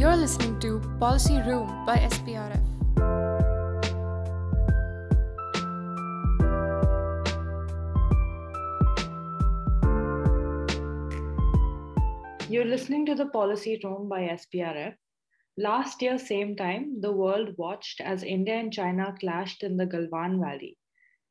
[0.00, 2.64] You're listening to Policy Room by SPRF.
[12.48, 14.94] You're listening to the Policy Room by SPRF.
[15.58, 20.40] Last year, same time, the world watched as India and China clashed in the Galwan
[20.40, 20.78] Valley.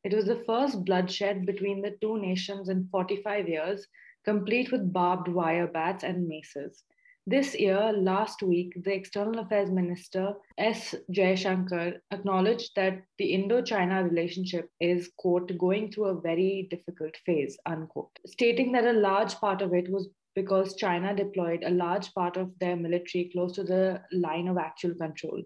[0.03, 3.87] It was the first bloodshed between the two nations in 45 years,
[4.23, 6.83] complete with barbed wire bats and maces.
[7.27, 10.95] This year, last week, the External Affairs Minister S.
[11.11, 17.57] Jaishankar acknowledged that the Indo China relationship is, quote, going through a very difficult phase,
[17.65, 22.37] unquote, stating that a large part of it was because China deployed a large part
[22.37, 25.43] of their military close to the line of actual control.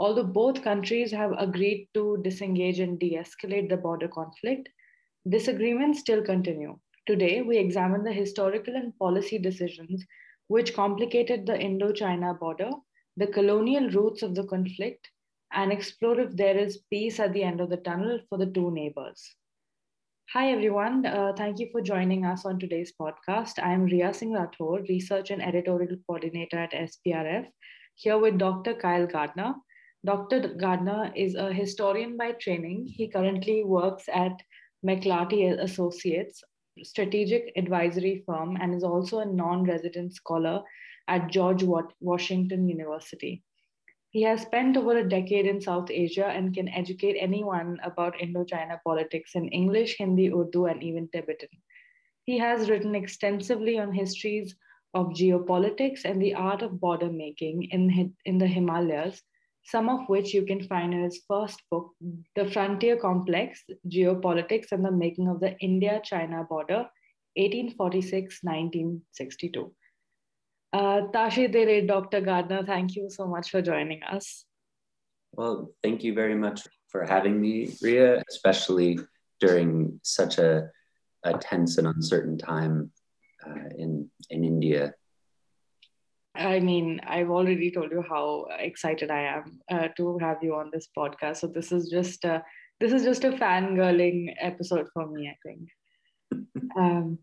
[0.00, 4.68] Although both countries have agreed to disengage and de escalate the border conflict,
[5.28, 6.78] disagreements still continue.
[7.06, 10.04] Today, we examine the historical and policy decisions
[10.52, 12.70] which complicated the Indo China border,
[13.16, 15.08] the colonial roots of the conflict,
[15.50, 18.70] and explore if there is peace at the end of the tunnel for the two
[18.70, 19.34] neighbors.
[20.34, 21.06] Hi, everyone.
[21.06, 23.62] Uh, thank you for joining us on today's podcast.
[23.62, 27.46] I am Ria Singh Rathore, Research and Editorial Coordinator at SPRF,
[27.94, 28.74] here with Dr.
[28.74, 29.54] Kyle Gardner.
[30.04, 30.48] Dr.
[30.48, 32.86] Gardner is a historian by training.
[32.86, 34.32] He currently works at
[34.86, 36.44] McLarty Associates,
[36.82, 40.62] strategic advisory firm, and is also a non resident scholar
[41.08, 41.62] at George
[42.00, 43.42] Washington University.
[44.10, 48.80] He has spent over a decade in South Asia and can educate anyone about Indo-China
[48.84, 51.48] politics in English, Hindi, Urdu, and even Tibetan.
[52.24, 54.54] He has written extensively on histories
[54.94, 59.22] of geopolitics and the art of border making in, in the Himalayas,
[59.64, 61.90] some of which you can find in his first book,
[62.34, 66.88] The Frontier Complex Geopolitics and the Making of the India China Border,
[67.36, 69.72] 1846 1962.
[70.72, 72.20] Uh, Tashi Delek, Dr.
[72.20, 74.44] Gardner, thank you so much for joining us.
[75.32, 78.98] Well, thank you very much for having me, Ria, especially
[79.40, 80.68] during such a,
[81.24, 82.90] a tense and uncertain time
[83.46, 84.94] uh, in, in India.
[86.34, 90.70] I mean, I've already told you how excited I am uh, to have you on
[90.72, 91.38] this podcast.
[91.38, 92.42] So this is just a,
[92.80, 95.68] this is just a fangirling episode for me, I think.
[96.78, 97.18] um,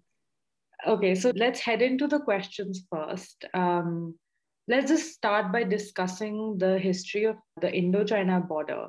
[0.87, 3.43] Okay, so let's head into the questions first.
[3.53, 4.15] Um,
[4.67, 8.87] let's just start by discussing the history of the Indo China border.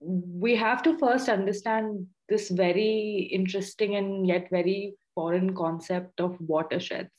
[0.00, 7.10] We have to first understand this very interesting and yet very foreign concept of watersheds.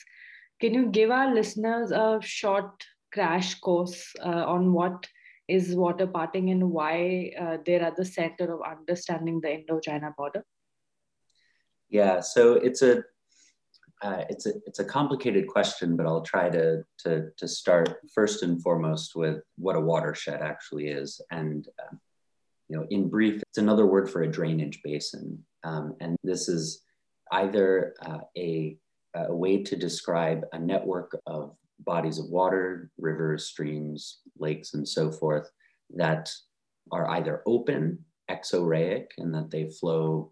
[0.62, 5.08] Can you give our listeners a short crash course uh, on what
[5.48, 10.14] is water parting and why uh, they're at the center of understanding the Indo China
[10.18, 10.44] border?
[11.90, 13.04] Yeah, so it's a
[14.02, 18.44] uh, it's a it's a complicated question, but I'll try to, to to start first
[18.44, 21.96] and foremost with what a watershed actually is, and uh,
[22.68, 26.82] you know, in brief, it's another word for a drainage basin, um, and this is
[27.32, 28.78] either uh, a
[29.16, 35.12] a way to describe a network of bodies of water, rivers, streams, lakes, and so
[35.12, 35.50] forth
[35.96, 36.32] that
[36.92, 40.32] are either open, exorheic, and that they flow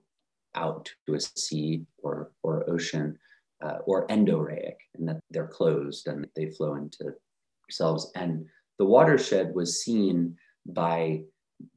[0.56, 3.18] out to a sea or, or ocean,
[3.64, 7.14] uh, or endorheic, and that they're closed and they flow into
[7.68, 8.12] themselves.
[8.16, 8.46] And
[8.80, 10.36] the watershed was seen
[10.66, 11.22] by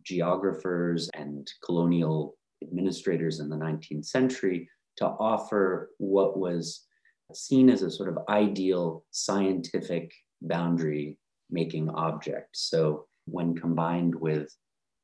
[0.02, 6.85] geographers and colonial administrators in the 19th century to offer what was
[7.34, 11.18] seen as a sort of ideal scientific boundary
[11.50, 12.48] making object.
[12.52, 14.54] So, when combined with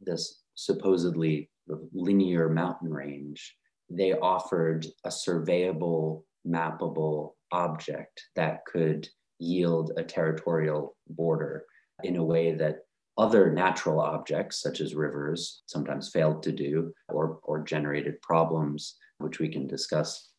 [0.00, 1.50] this supposedly
[1.92, 3.56] linear mountain range,
[3.90, 11.64] they offered a surveyable mappable object that could yield a territorial border
[12.04, 12.78] in a way that
[13.18, 19.38] other natural objects, such as rivers, sometimes failed to do or, or generated problems, which
[19.38, 20.30] we can discuss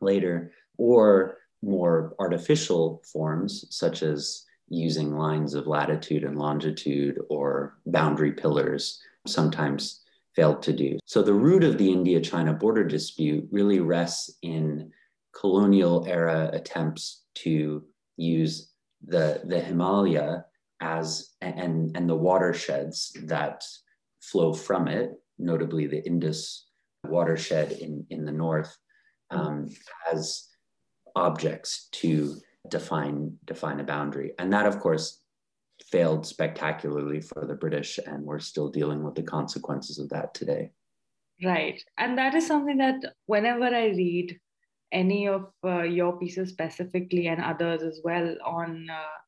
[0.00, 8.32] later, or more artificial forms, such as using lines of latitude and longitude or boundary
[8.32, 10.02] pillars, sometimes
[10.34, 10.98] failed to do.
[11.04, 14.90] So the root of the India China border dispute really rests in
[15.34, 17.84] colonial era attempts to
[18.16, 18.72] use
[19.06, 20.44] the, the Himalaya
[20.80, 23.64] as and, and the watersheds that
[24.20, 26.66] flow from it, notably the Indus
[27.04, 28.76] watershed in, in the north,
[29.30, 29.68] um,
[30.12, 30.48] as
[31.14, 32.36] objects to
[32.68, 34.32] define define a boundary.
[34.38, 35.20] And that, of course,
[35.90, 40.70] failed spectacularly for the British, and we're still dealing with the consequences of that today.
[41.42, 41.82] Right.
[41.98, 44.38] And that is something that whenever I read
[44.92, 49.18] any of uh, your pieces specifically and others as well on uh,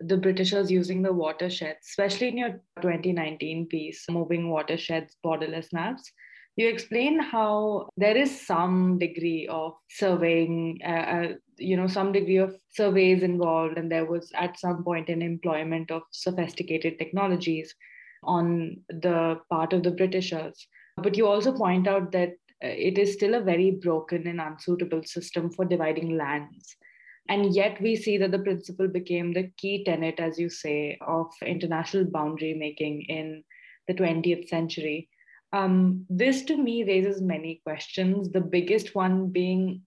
[0.00, 6.10] the Britishers using the watersheds, especially in your 2019 piece, Moving Watersheds, Borderless Maps.
[6.60, 12.36] You explain how there is some degree of surveying, uh, uh, you know, some degree
[12.36, 17.74] of surveys involved, and there was at some point an employment of sophisticated technologies
[18.24, 20.66] on the part of the Britishers.
[20.98, 25.04] But you also point out that uh, it is still a very broken and unsuitable
[25.04, 26.76] system for dividing lands.
[27.30, 31.28] And yet, we see that the principle became the key tenet, as you say, of
[31.40, 33.44] international boundary making in
[33.88, 35.08] the 20th century.
[35.52, 38.30] Um, this to me raises many questions.
[38.30, 39.82] The biggest one being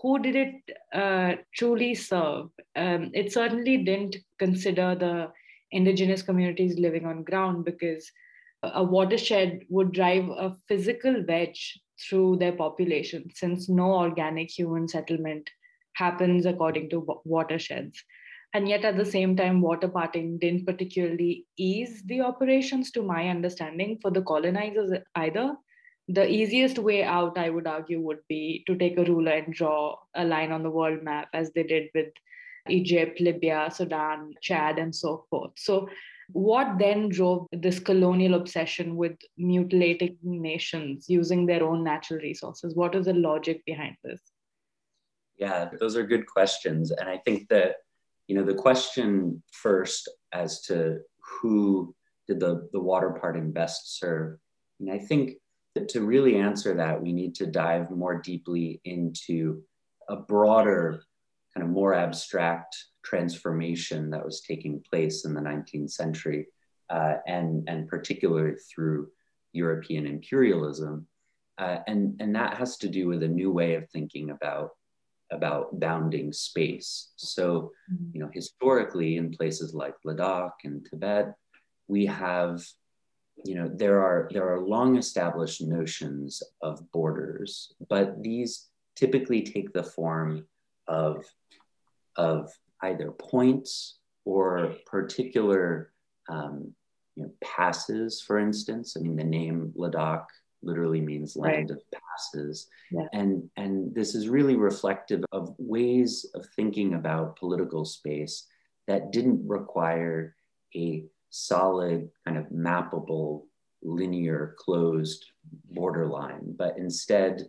[0.00, 2.50] who did it uh, truly serve?
[2.76, 5.32] Um, it certainly didn't consider the
[5.72, 8.10] indigenous communities living on ground because
[8.62, 15.50] a watershed would drive a physical wedge through their population since no organic human settlement
[15.94, 18.02] happens according to watersheds.
[18.54, 19.10] And yet, at the mm-hmm.
[19.10, 24.98] same time, water parting didn't particularly ease the operations, to my understanding, for the colonizers
[25.14, 25.54] either.
[26.08, 29.96] The easiest way out, I would argue, would be to take a ruler and draw
[30.14, 32.08] a line on the world map, as they did with
[32.70, 35.52] Egypt, Libya, Sudan, Chad, and so forth.
[35.56, 35.88] So,
[36.32, 42.74] what then drove this colonial obsession with mutilating nations using their own natural resources?
[42.74, 44.20] What is the logic behind this?
[45.38, 46.90] Yeah, those are good questions.
[46.90, 47.76] And I think that,
[48.28, 51.94] you know, the question first as to who
[52.28, 54.38] did the, the water parting best serve,
[54.78, 55.38] and I think
[55.74, 59.62] that to really answer that, we need to dive more deeply into
[60.08, 61.02] a broader,
[61.54, 66.46] kind of more abstract transformation that was taking place in the 19th century,
[66.90, 69.08] uh, and, and particularly through
[69.52, 71.06] European imperialism.
[71.58, 74.70] Uh, and, and that has to do with a new way of thinking about,
[75.30, 77.10] about bounding space.
[77.16, 78.10] So, mm-hmm.
[78.12, 81.34] you know, historically in places like Ladakh and Tibet,
[81.86, 82.62] we have,
[83.44, 89.72] you know, there are, there are long established notions of borders, but these typically take
[89.72, 90.46] the form
[90.86, 91.24] of,
[92.16, 92.50] of
[92.82, 95.92] either points or particular
[96.28, 96.74] um,
[97.14, 98.96] you know, passes, for instance.
[98.96, 100.26] I mean, the name Ladakh
[100.62, 101.78] literally means land right.
[101.78, 102.68] of passes.
[102.90, 103.06] Yeah.
[103.12, 108.46] And, and this is really reflective of ways of thinking about political space
[108.86, 110.34] that didn't require
[110.74, 113.44] a solid, kind of mappable,
[113.82, 115.24] linear, closed
[115.70, 117.48] borderline, but instead,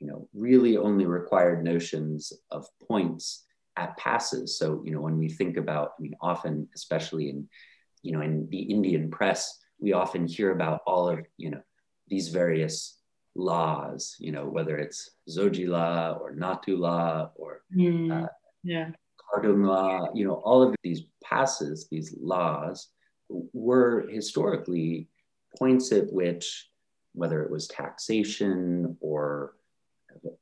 [0.00, 3.44] you know, really only required notions of points
[3.76, 4.58] at passes.
[4.58, 7.48] So, you know, when we think about, I mean, often, especially in,
[8.02, 11.60] you know, in the Indian press, we often hear about all of, you know,
[12.08, 12.98] these various
[13.34, 18.28] laws, you know, whether it's Zoji La or Nathu La or mm, uh,
[18.62, 18.90] yeah.
[19.20, 22.88] Khardung La, you know, all of these passes, these laws
[23.28, 25.08] were historically
[25.58, 26.70] points at which,
[27.12, 29.54] whether it was taxation or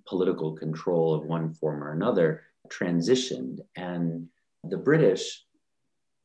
[0.07, 3.59] political control of one form or another, transitioned.
[3.77, 4.29] And
[4.65, 5.45] the British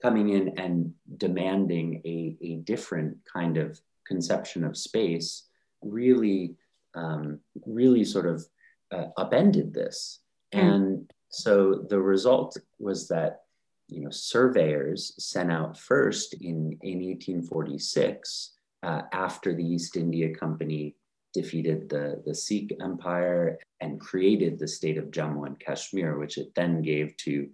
[0.02, 5.44] coming in and demanding a, a different kind of conception of space
[5.82, 6.56] really,
[6.96, 8.46] um, really sort of
[8.92, 10.20] uh, upended this.
[10.54, 10.76] Mm.
[10.76, 13.42] And so the result was that
[13.88, 18.54] you know surveyors sent out first in, in 1846
[18.84, 20.96] uh, after the East India Company
[21.34, 26.54] defeated the, the Sikh Empire and created the state of Jammu and Kashmir, which it
[26.56, 27.50] then gave to you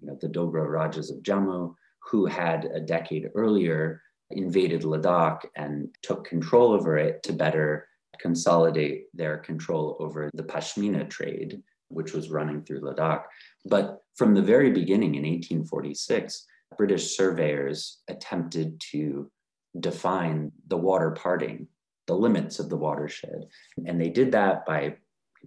[0.00, 1.74] know, the Dogra Rajas of Jammu,
[2.10, 7.88] who had a decade earlier invaded Ladakh and took control over it to better
[8.20, 13.24] consolidate their control over the Pashmina trade, which was running through Ladakh.
[13.64, 16.46] But from the very beginning in 1846,
[16.76, 19.30] British surveyors attempted to
[19.78, 21.66] define the water parting
[22.06, 23.46] the limits of the watershed.
[23.86, 24.96] And they did that by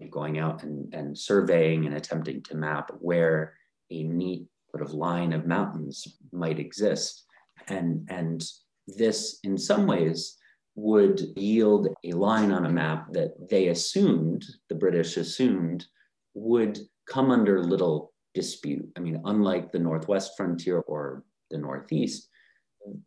[0.09, 3.55] going out and, and surveying and attempting to map where
[3.91, 7.25] a neat sort of line of mountains might exist.
[7.67, 8.43] And, and
[8.87, 10.37] this, in some ways,
[10.75, 15.85] would yield a line on a map that they assumed, the British assumed,
[16.33, 18.89] would come under little dispute.
[18.97, 22.29] I mean, unlike the Northwest frontier or the Northeast,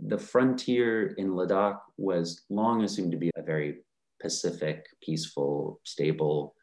[0.00, 3.78] the frontier in Ladakh was long assumed to be a very
[4.22, 6.54] pacific, peaceful, stable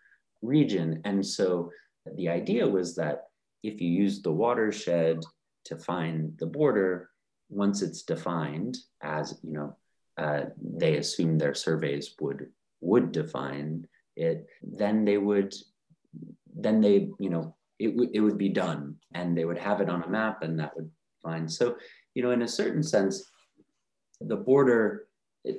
[0.41, 1.01] region.
[1.05, 1.69] And so
[2.15, 3.23] the idea was that
[3.61, 5.19] if you use the watershed
[5.65, 7.09] to find the border,
[7.49, 9.75] once it's defined as, you know,
[10.17, 12.47] uh, they assume their surveys would
[12.81, 15.55] would define it, then they would,
[16.53, 19.89] then they, you know, it, w- it would be done and they would have it
[19.89, 20.91] on a map and that would
[21.23, 21.47] Fine.
[21.47, 21.77] So,
[22.13, 23.31] you know, in a certain sense,
[24.19, 25.07] the border,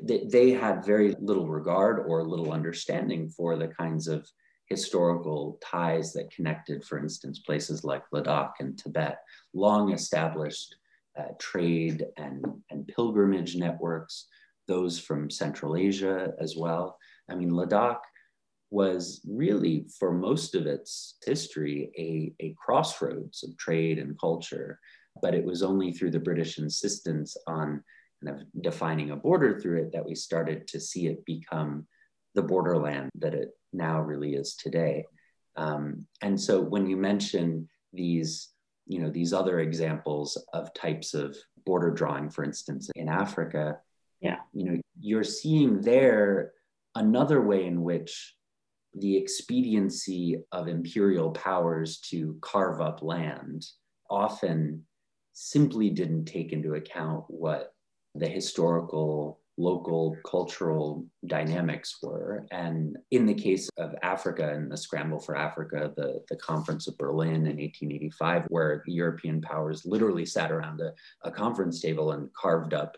[0.02, 4.28] they had very little regard or little understanding for the kinds of
[4.66, 9.18] historical ties that connected, for instance, places like Ladakh and Tibet,
[9.54, 10.76] long established
[11.18, 14.26] uh, trade and, and pilgrimage networks,
[14.66, 16.98] those from Central Asia as well.
[17.30, 18.00] I mean, Ladakh
[18.70, 24.78] was really, for most of its history, a, a crossroads of trade and culture.
[25.22, 27.84] But it was only through the British insistence on
[28.24, 31.86] kind of defining a border through it that we started to see it become
[32.34, 35.04] the borderland that it now really is today.
[35.56, 38.48] Um, and so when you mention these,
[38.86, 43.78] you know, these other examples of types of border drawing, for instance, in Africa,
[44.20, 46.52] yeah, you know, you're seeing there
[46.94, 48.34] another way in which
[48.94, 53.66] the expediency of imperial powers to carve up land
[54.08, 54.84] often
[55.32, 57.74] simply didn't take into account what
[58.14, 62.46] the historical local cultural dynamics were.
[62.50, 66.98] And in the case of Africa and the scramble for Africa, the, the Conference of
[66.98, 70.92] Berlin in 1885, where European powers literally sat around a,
[71.22, 72.96] a conference table and carved up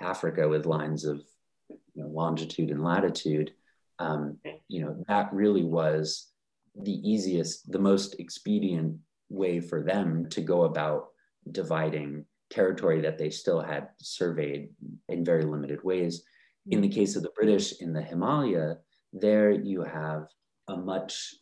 [0.00, 1.22] Africa with lines of
[1.68, 3.52] you know, longitude and latitude,
[3.98, 4.36] um,
[4.68, 6.32] you know, that really was
[6.74, 8.98] the easiest, the most expedient
[9.30, 11.08] way for them to go about
[11.50, 14.68] dividing territory that they still had surveyed
[15.08, 16.24] in very limited ways.
[16.70, 18.78] In the case of the British in the Himalaya,
[19.12, 20.28] there you have
[20.68, 21.34] a much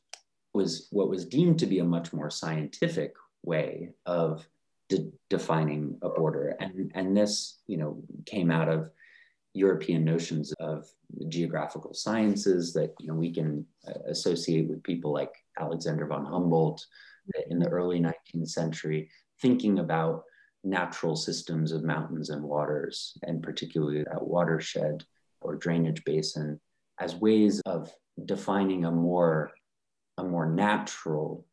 [0.55, 4.47] was what was deemed to be a much more scientific way of
[4.89, 8.91] de- defining a border, and and this you know came out of
[9.55, 10.87] European notions of
[11.29, 16.85] geographical sciences that you know we can uh, associate with people like Alexander von Humboldt
[17.49, 20.25] in the early 19th century, thinking about
[20.65, 25.05] natural systems of mountains and waters, and particularly that watershed
[25.41, 26.61] or drainage basin,
[27.01, 27.93] as ways of
[28.25, 29.51] defining a more,
[30.19, 31.45] a more natural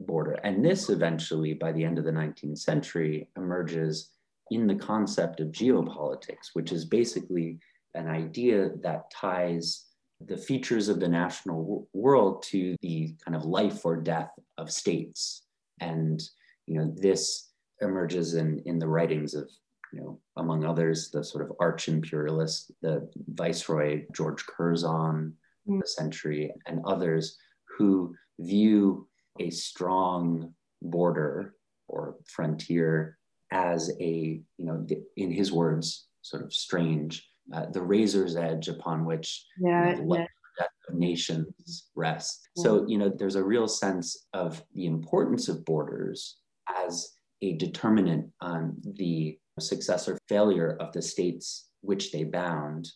[0.00, 0.32] border.
[0.42, 4.10] And this eventually, by the end of the 19th century, emerges
[4.50, 7.58] in the concept of geopolitics, which is basically
[7.94, 9.86] an idea that ties
[10.24, 14.70] the features of the national w- world to the kind of life or death of
[14.70, 15.42] states.
[15.80, 16.22] And
[16.66, 19.48] you know, this emerges in, in the writings of,
[19.92, 25.34] you know, among others, the sort of arch imperialist, the Viceroy George Curzon,
[25.68, 25.80] mm.
[25.80, 27.36] the century, and others
[27.76, 31.54] who view a strong border
[31.88, 33.18] or frontier
[33.52, 39.04] as a, you know, in his words, sort of strange, uh, the razor's edge upon
[39.04, 40.66] which yeah, you know, yeah.
[40.88, 42.48] of nations rest.
[42.56, 42.62] Yeah.
[42.64, 46.38] So, you know, there's a real sense of the importance of borders
[46.84, 52.88] as a determinant on the success or failure of the states which they bound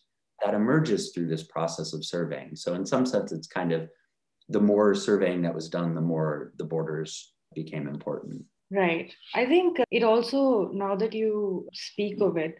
[0.43, 2.55] that emerges through this process of surveying.
[2.55, 3.89] So, in some sense, it's kind of
[4.49, 8.43] the more surveying that was done, the more the borders became important.
[8.71, 9.13] Right.
[9.35, 12.55] I think it also, now that you speak of it,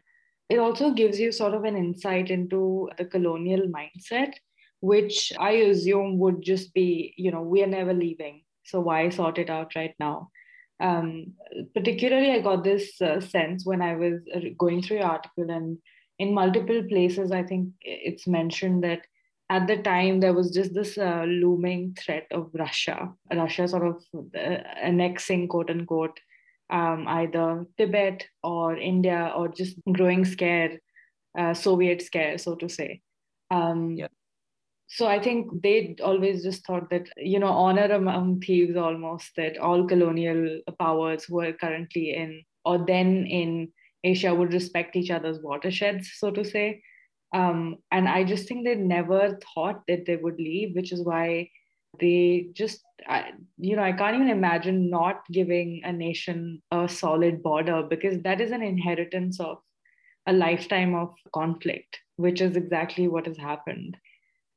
[0.50, 4.34] it also gives you sort of an insight into the colonial mindset,
[4.82, 8.44] which I assume would just be, you know, we are never leaving.
[8.66, 10.30] So why sort it out right now?
[10.82, 11.34] Um,
[11.74, 15.78] particularly i got this uh, sense when i was uh, going through your article and
[16.20, 19.02] in multiple places i think it's mentioned that
[19.50, 23.12] at the time there was just this uh, looming threat of russia.
[23.34, 24.04] Russia sort of
[24.36, 26.20] uh, annexing quote unquote
[26.70, 30.80] um, either tibet or india or just growing scare
[31.38, 33.02] uh, soviet scare so to say.
[33.52, 34.08] Um, yeah
[34.94, 39.58] so i think they always just thought that you know honor among thieves almost that
[39.58, 43.72] all colonial powers who are currently in or then in
[44.04, 46.82] asia would respect each other's watersheds so to say.
[47.34, 51.50] Um, and i just think they never thought that they would leave which is why
[52.02, 57.42] they just I, you know i can't even imagine not giving a nation a solid
[57.42, 59.60] border because that is an inheritance of
[60.28, 63.96] a lifetime of conflict which is exactly what has happened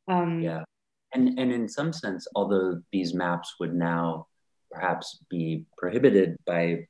[0.08, 0.64] um, yeah,
[1.12, 4.26] and and in some sense, although these maps would now
[4.70, 6.86] perhaps be prohibited by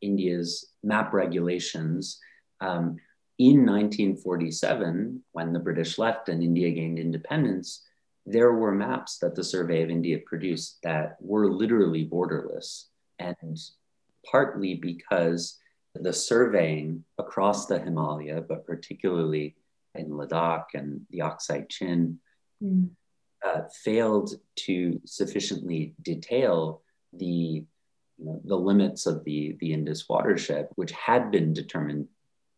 [0.00, 2.20] India's map regulations,
[2.60, 2.98] um,
[3.38, 7.82] in 1947, when the British left and India gained independence,
[8.26, 12.84] there were maps that the Survey of India produced that were literally borderless,
[13.18, 13.58] and
[14.30, 15.58] partly because
[15.94, 19.56] the surveying across the Himalaya, but particularly
[19.94, 22.18] in Ladakh and the Aksai Chin,
[22.62, 22.88] mm.
[23.44, 27.64] uh, failed to sufficiently detail the
[28.18, 32.08] you know, the limits of the, the Indus watershed, which had been determined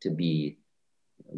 [0.02, 0.58] to be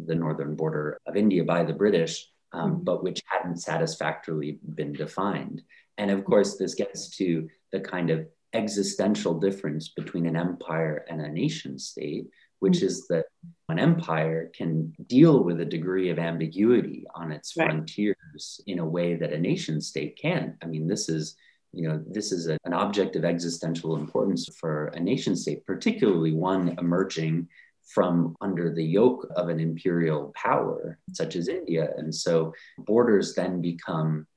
[0.05, 2.83] the northern border of India by the British, um, mm-hmm.
[2.83, 5.61] but which hadn't satisfactorily been defined.
[5.97, 11.21] And of course, this gets to the kind of existential difference between an empire and
[11.21, 12.27] a nation state,
[12.59, 12.87] which mm-hmm.
[12.87, 13.25] is that
[13.69, 17.69] an empire can deal with a degree of ambiguity on its right.
[17.69, 20.55] frontiers in a way that a nation state can't.
[20.63, 21.35] I mean, this is
[21.73, 26.33] you know this is a, an object of existential importance for a nation state particularly
[26.33, 27.47] one emerging
[27.87, 31.93] from under the yoke of an imperial power such as India.
[31.97, 34.27] And so borders then become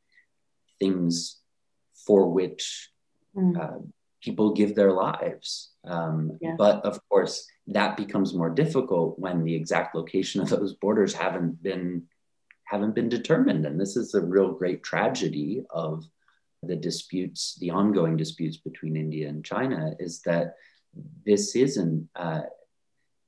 [0.78, 1.40] things
[2.06, 2.90] for which
[3.36, 3.58] mm.
[3.60, 3.80] uh,
[4.22, 5.70] people give their lives.
[5.84, 6.54] Um, yeah.
[6.58, 11.62] But of course, that becomes more difficult when the exact location of those borders haven't
[11.62, 12.04] been
[12.64, 13.66] haven't been determined.
[13.66, 16.04] And this is the real great tragedy of
[16.62, 20.54] the disputes, the ongoing disputes between India and China, is that
[21.24, 22.42] this isn't uh,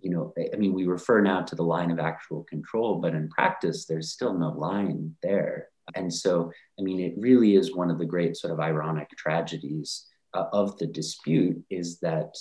[0.03, 3.29] you know, I mean, we refer now to the line of actual control, but in
[3.29, 5.69] practice, there's still no line there.
[5.95, 10.07] And so, I mean, it really is one of the great sort of ironic tragedies
[10.35, 12.37] uh, of the dispute is that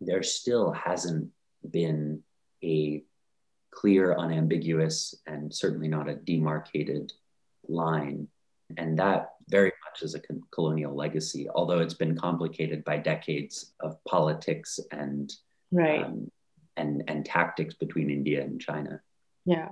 [0.00, 1.28] there still hasn't
[1.70, 2.22] been
[2.62, 3.02] a
[3.70, 7.12] clear, unambiguous, and certainly not a demarcated
[7.68, 8.28] line.
[8.76, 10.20] And that very much is a
[10.50, 15.32] colonial legacy, although it's been complicated by decades of politics and
[15.70, 16.04] right.
[16.04, 16.30] Um,
[16.78, 19.00] and and tactics between India and China.
[19.44, 19.68] Yeah,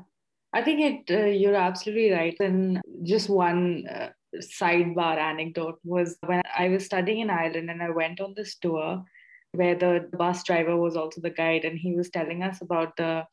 [0.53, 1.15] I think it.
[1.15, 2.37] Uh, you're absolutely right.
[2.41, 7.91] And just one uh, sidebar anecdote was when I was studying in Ireland and I
[7.91, 9.05] went on this tour
[9.53, 13.25] where the bus driver was also the guide and he was telling us about the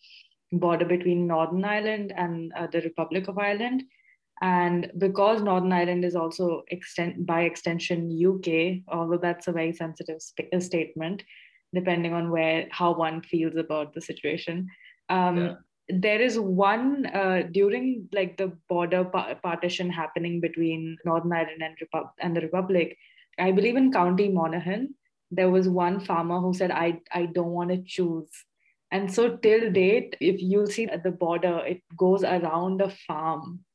[0.52, 3.84] border between Northern Ireland and uh, the Republic of Ireland.
[4.42, 10.22] And because Northern Ireland is also extent by extension UK, although that's a very sensitive
[10.22, 11.24] sp- statement,
[11.74, 14.68] depending on where how one feels about the situation.
[15.10, 15.58] Um.
[15.90, 21.78] There is one uh, during like the border pa- partition happening between Northern Ireland and,
[21.78, 22.98] Repu- and the Republic.
[23.40, 24.96] I believe in County Monaghan,
[25.32, 28.30] there was one farmer who said, "I I don't want to choose."
[28.92, 33.66] And so till date, if you'll see at the border, it goes around a farm.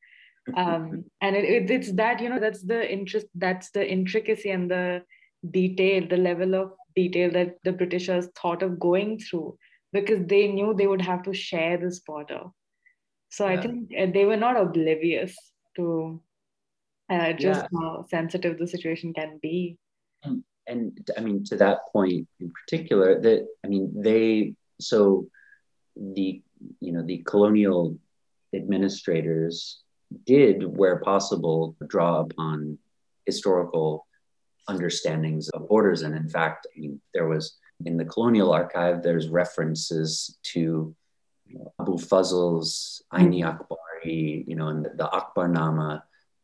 [0.57, 4.70] Um, and it, it, it's that you know that's the interest that's the intricacy and
[4.70, 5.03] the
[5.51, 9.57] detail the level of detail that the Britishers thought of going through
[9.92, 12.44] because they knew they would have to share this border.
[13.31, 13.52] So yeah.
[13.52, 15.37] I think uh, they were not oblivious
[15.76, 16.20] to
[17.11, 17.78] uh, just yeah.
[17.81, 19.78] how sensitive the situation can be.
[20.22, 25.28] And, and I mean, to that point in particular, that I mean, they so
[25.96, 26.42] the
[26.81, 27.98] you know the colonial
[28.55, 29.83] administrators
[30.26, 32.78] did, where possible, draw upon
[33.26, 34.07] historical
[34.68, 36.02] understandings of borders.
[36.02, 40.95] And in fact, I mean, there was in the colonial archive, there's references to
[41.47, 46.03] you know, Abu Fazl's Ain-i-Akbari, you know, and the, the Akbarnama,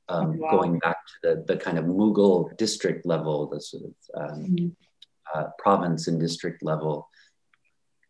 [0.09, 0.51] um, wow.
[0.51, 4.69] going back to the, the kind of Mughal district level, the sort of um, mm-hmm.
[5.35, 7.09] uh, province and district level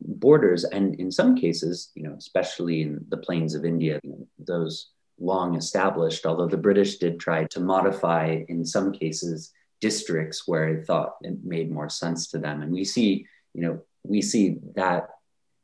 [0.00, 0.64] borders.
[0.64, 4.90] And in some cases, you know, especially in the plains of India, you know, those
[5.20, 10.86] long established, although the British did try to modify in some cases districts where it
[10.86, 12.62] thought it made more sense to them.
[12.62, 15.08] And we see, you know, we see that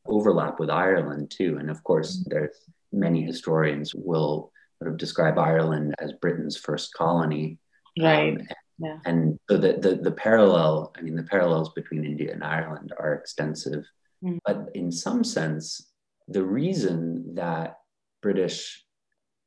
[0.07, 1.57] overlap with Ireland too.
[1.59, 2.31] And of course, mm-hmm.
[2.31, 2.57] there's
[2.93, 7.59] many historians will sort of describe Ireland as Britain's first colony.
[8.01, 8.39] Right.
[8.39, 8.47] Um,
[8.79, 8.99] yeah.
[9.05, 13.15] And so the, the, the parallel, I mean, the parallels between India and Ireland are
[13.15, 13.85] extensive.
[14.23, 14.39] Mm.
[14.45, 15.91] But in some sense,
[16.29, 17.79] the reason that
[18.21, 18.84] British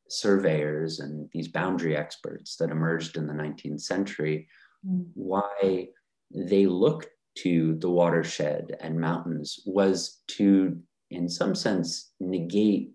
[0.09, 4.47] surveyors and these boundary experts that emerged in the 19th century,
[4.85, 5.05] mm.
[5.13, 5.87] why
[6.31, 7.07] they looked
[7.39, 10.77] to the watershed and mountains was to,
[11.11, 12.91] in some sense, negate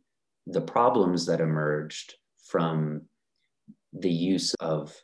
[0.47, 2.15] the problems that emerged
[2.49, 3.03] from
[3.93, 4.95] the use of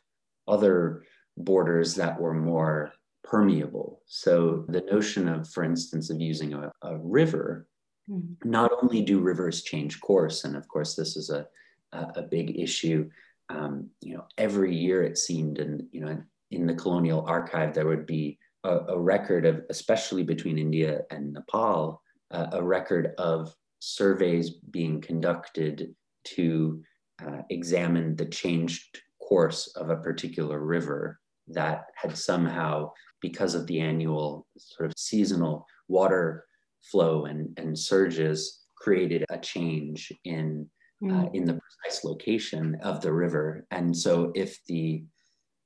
[0.47, 1.03] other
[1.37, 2.91] borders that were more
[3.23, 4.01] permeable.
[4.07, 7.67] So the notion of, for instance, of using a, a river,
[8.09, 8.35] mm.
[8.43, 11.47] not only do rivers change course, and of course this is a
[11.93, 13.09] a, big issue.
[13.49, 16.21] Um, you know, every year it seemed, and you know,
[16.51, 21.33] in the colonial archive there would be a, a record of, especially between India and
[21.33, 26.81] Nepal, uh, a record of surveys being conducted to
[27.25, 33.79] uh, examine the changed course of a particular river that had somehow, because of the
[33.79, 36.45] annual sort of seasonal water
[36.81, 40.69] flow and, and surges, created a change in
[41.03, 41.11] mm.
[41.11, 43.65] uh, in the precise location of the river.
[43.71, 45.03] And so if the,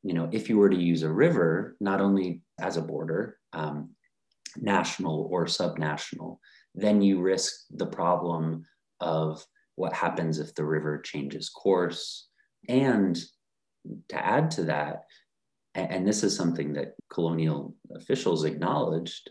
[0.03, 3.91] you know, if you were to use a river, not only as a border, um,
[4.57, 6.37] national or subnational,
[6.75, 8.65] then you risk the problem
[8.99, 9.43] of
[9.75, 12.27] what happens if the river changes course.
[12.69, 13.19] And
[14.09, 15.03] to add to that,
[15.75, 19.29] and this is something that colonial officials acknowledged,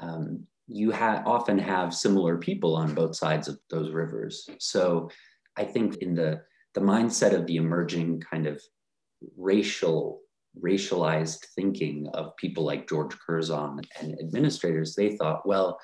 [0.00, 4.48] um, you ha- often have similar people on both sides of those rivers.
[4.58, 5.10] So
[5.58, 6.42] I think in the,
[6.74, 8.62] the mindset of the emerging kind of
[9.36, 10.20] racial
[10.62, 15.78] racialized thinking of people like George Curzon and administrators, they thought, well,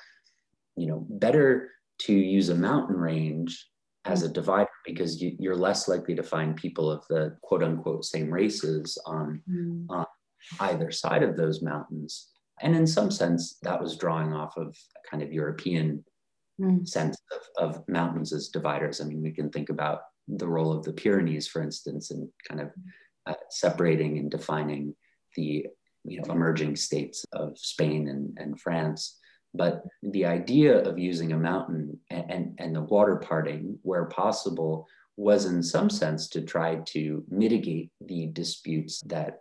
[0.75, 3.69] you know, better to use a mountain range
[4.05, 8.05] as a divider because you, are less likely to find people of the quote unquote
[8.05, 9.85] same races on, mm.
[9.89, 10.05] on
[10.59, 12.29] either side of those mountains.
[12.61, 16.03] And in some sense, that was drawing off of a kind of European
[16.59, 16.87] mm.
[16.87, 19.01] sense of, of mountains as dividers.
[19.01, 22.61] I mean, we can think about the role of the Pyrenees, for instance, in kind
[22.61, 22.71] of
[23.25, 24.95] uh, separating and defining
[25.35, 25.67] the
[26.03, 29.19] you know, emerging states of Spain and, and France.
[29.53, 34.87] But the idea of using a mountain and, and, and the water parting where possible
[35.17, 39.39] was in some sense to try to mitigate the disputes that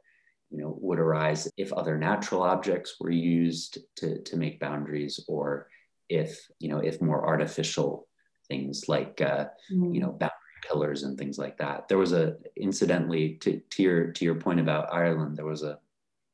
[0.51, 5.67] you know would arise if other natural objects were used to, to make boundaries or
[6.09, 8.07] if you know if more artificial
[8.49, 9.95] things like uh, mm.
[9.95, 10.33] you know boundary
[10.67, 14.61] pillars and things like that there was a incidentally to, to your to your point
[14.61, 15.79] about ireland there was a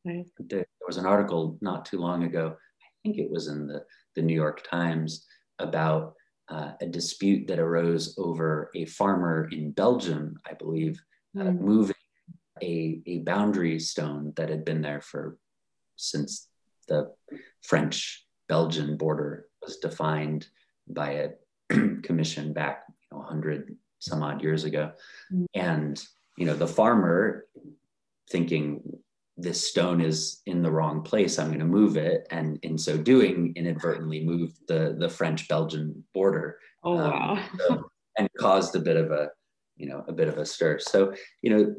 [0.04, 0.24] right.
[0.38, 2.56] there was an article not too long ago
[3.00, 5.26] I think it was in the, the New York Times,
[5.58, 6.14] about
[6.48, 11.00] uh, a dispute that arose over a farmer in Belgium, I believe,
[11.36, 11.48] mm.
[11.48, 11.94] uh, moving
[12.62, 15.38] a, a boundary stone that had been there for
[15.96, 16.48] since
[16.88, 17.12] the
[17.62, 20.48] French Belgian border was defined
[20.88, 21.28] by a
[22.02, 24.92] commission back you know, 100 some odd years ago.
[25.32, 25.46] Mm.
[25.54, 26.04] And
[26.36, 27.46] you know, the farmer
[28.30, 28.82] thinking
[29.36, 32.98] this stone is in the wrong place i'm going to move it and in so
[32.98, 38.76] doing inadvertently moved the the french belgian border oh um, wow um, so, and caused
[38.76, 39.30] a bit of a
[39.78, 41.74] you know a bit of a stir so you know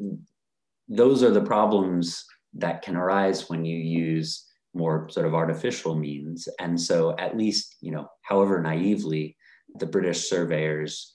[0.88, 6.48] those are the problems that can arise when you use more sort of artificial means
[6.58, 9.36] and so at least you know however naively
[9.78, 11.14] the british surveyors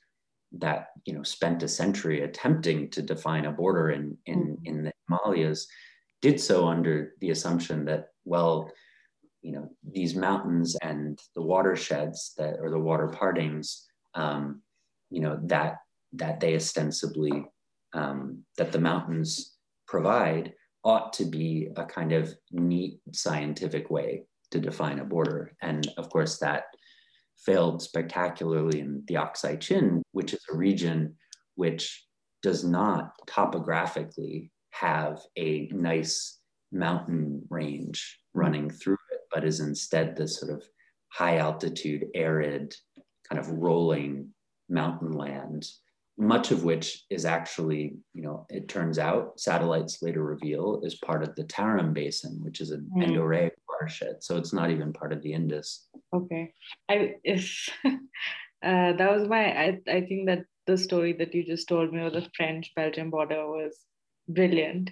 [0.52, 4.65] that you know spent a century attempting to define a border in in, mm-hmm.
[4.65, 5.67] in the himalayas
[6.22, 8.72] did so under the assumption that, well,
[9.41, 14.62] you know, these mountains and the watersheds that or the water partings, um,
[15.10, 15.78] you know, that
[16.13, 17.46] that they ostensibly
[17.93, 19.56] um, that the mountains
[19.88, 20.54] provide
[20.88, 25.52] ought to be a kind of neat scientific way to define a border.
[25.62, 26.63] And of course, that
[27.45, 31.15] failed spectacularly in the Aksai Chin, which is a region
[31.56, 32.06] which
[32.41, 36.39] does not topographically have a nice
[36.71, 40.63] mountain range running through it, but is instead this sort of
[41.10, 42.73] high altitude, arid,
[43.28, 44.30] kind of rolling
[44.69, 45.65] mountain land,
[46.17, 51.23] much of which is actually, you know, it turns out satellites later reveal is part
[51.23, 53.06] of the Tarim Basin, which is an mm.
[53.06, 54.17] endorheic watershed.
[54.21, 55.88] So it's not even part of the Indus.
[56.13, 56.53] Okay.
[56.89, 57.91] I if uh,
[58.62, 62.13] that was my I, I think that the story that you just told me of
[62.13, 63.77] the French Belgian border was
[64.27, 64.89] brilliant.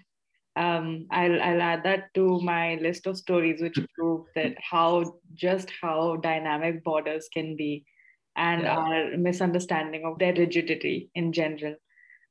[0.55, 5.69] Um, I'll, I'll add that to my list of stories which prove that how just
[5.81, 7.83] how dynamic borders can be
[8.35, 8.77] and yeah.
[8.77, 11.75] our misunderstanding of their rigidity in general.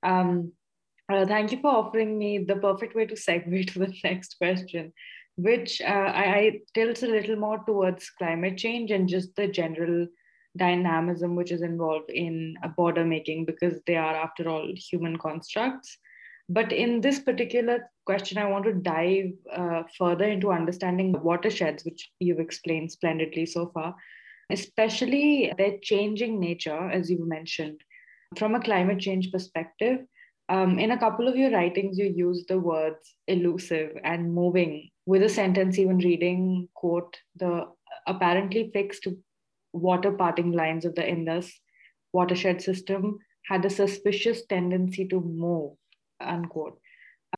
[0.03, 0.53] Um,
[1.13, 4.93] uh, thank you for offering me the perfect way to segue to the next question,
[5.37, 10.07] which uh, I, I tilts a little more towards climate change and just the general
[10.57, 15.99] dynamism which is involved in border making because they are, after all, human constructs.
[16.49, 22.11] But in this particular question, I want to dive uh, further into understanding watersheds, which
[22.21, 23.97] you've explained splendidly so far,
[24.51, 27.81] especially their changing nature, as you mentioned,
[28.37, 30.01] from a climate change perspective.
[30.49, 35.23] Um, in a couple of your writings, you use the words elusive and moving with
[35.23, 37.67] a sentence, even reading, quote, the
[38.07, 39.07] apparently fixed
[39.73, 41.53] water parting lines of the Indus
[42.13, 45.73] watershed system had a suspicious tendency to move
[46.21, 46.79] unquote.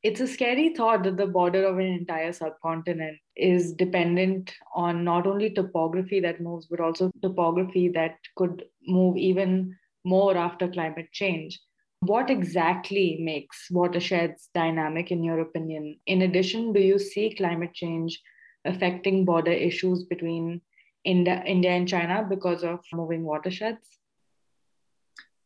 [0.03, 5.27] It's a scary thought that the border of an entire subcontinent is dependent on not
[5.27, 11.59] only topography that moves, but also topography that could move even more after climate change.
[12.01, 15.99] What exactly makes watersheds dynamic, in your opinion?
[16.05, 18.21] In addition, do you see climate change
[18.65, 20.61] affecting border issues between
[21.03, 23.96] India, India and China because of moving watersheds?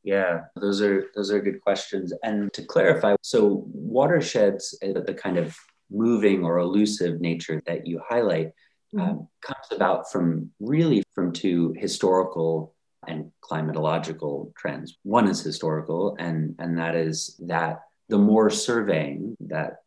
[0.04, 2.14] Yeah, those are those are good questions.
[2.24, 5.56] And to clarify, so watersheds, uh, the kind of
[5.92, 8.52] moving or elusive nature that you highlight
[8.96, 9.02] mm-hmm.
[9.02, 12.74] um, comes about from really from two historical
[13.08, 14.98] and climatological trends.
[15.04, 19.78] One is historical, and, and that is that the more surveying that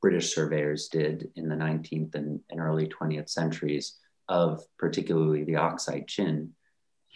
[0.00, 3.96] British surveyors did in the 19th and, and early 20th centuries
[4.28, 6.52] of particularly the Aksai Chin,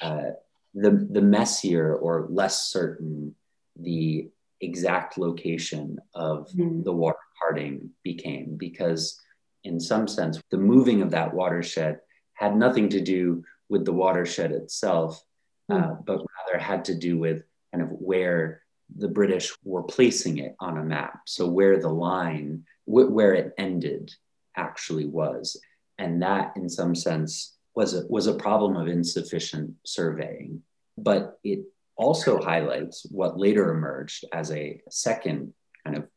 [0.01, 0.31] uh,
[0.74, 3.35] the, the messier or less certain
[3.76, 4.28] the
[4.61, 6.85] exact location of mm.
[6.85, 9.20] the water parting became, because
[9.64, 12.00] in some sense, the moving of that watershed
[12.35, 15.22] had nothing to do with the watershed itself,
[15.70, 15.82] mm.
[15.82, 18.62] uh, but rather had to do with kind of where
[18.96, 21.20] the British were placing it on a map.
[21.26, 24.12] So where the line, wh- where it ended,
[24.56, 25.58] actually was,
[25.98, 30.62] and that, in some sense, was a, was a problem of insufficient surveying.
[30.98, 31.61] But it
[31.96, 35.52] also highlights what later emerged as a second
[35.85, 36.08] kind of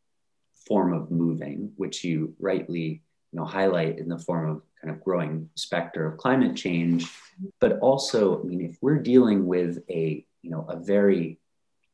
[0.68, 3.02] form of moving, which you rightly
[3.36, 7.12] you know, highlight in the form of kind of growing specter of climate change.
[7.60, 11.40] But also, I mean, if we're dealing with a you know a very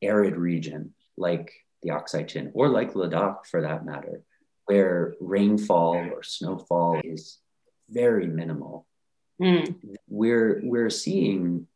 [0.03, 1.91] arid region like the
[2.27, 4.21] Chin or like Ladakh for that matter,
[4.65, 7.39] where rainfall or snowfall is
[7.89, 8.85] very minimal,
[9.41, 9.75] mm.
[10.07, 11.67] we're we're seeing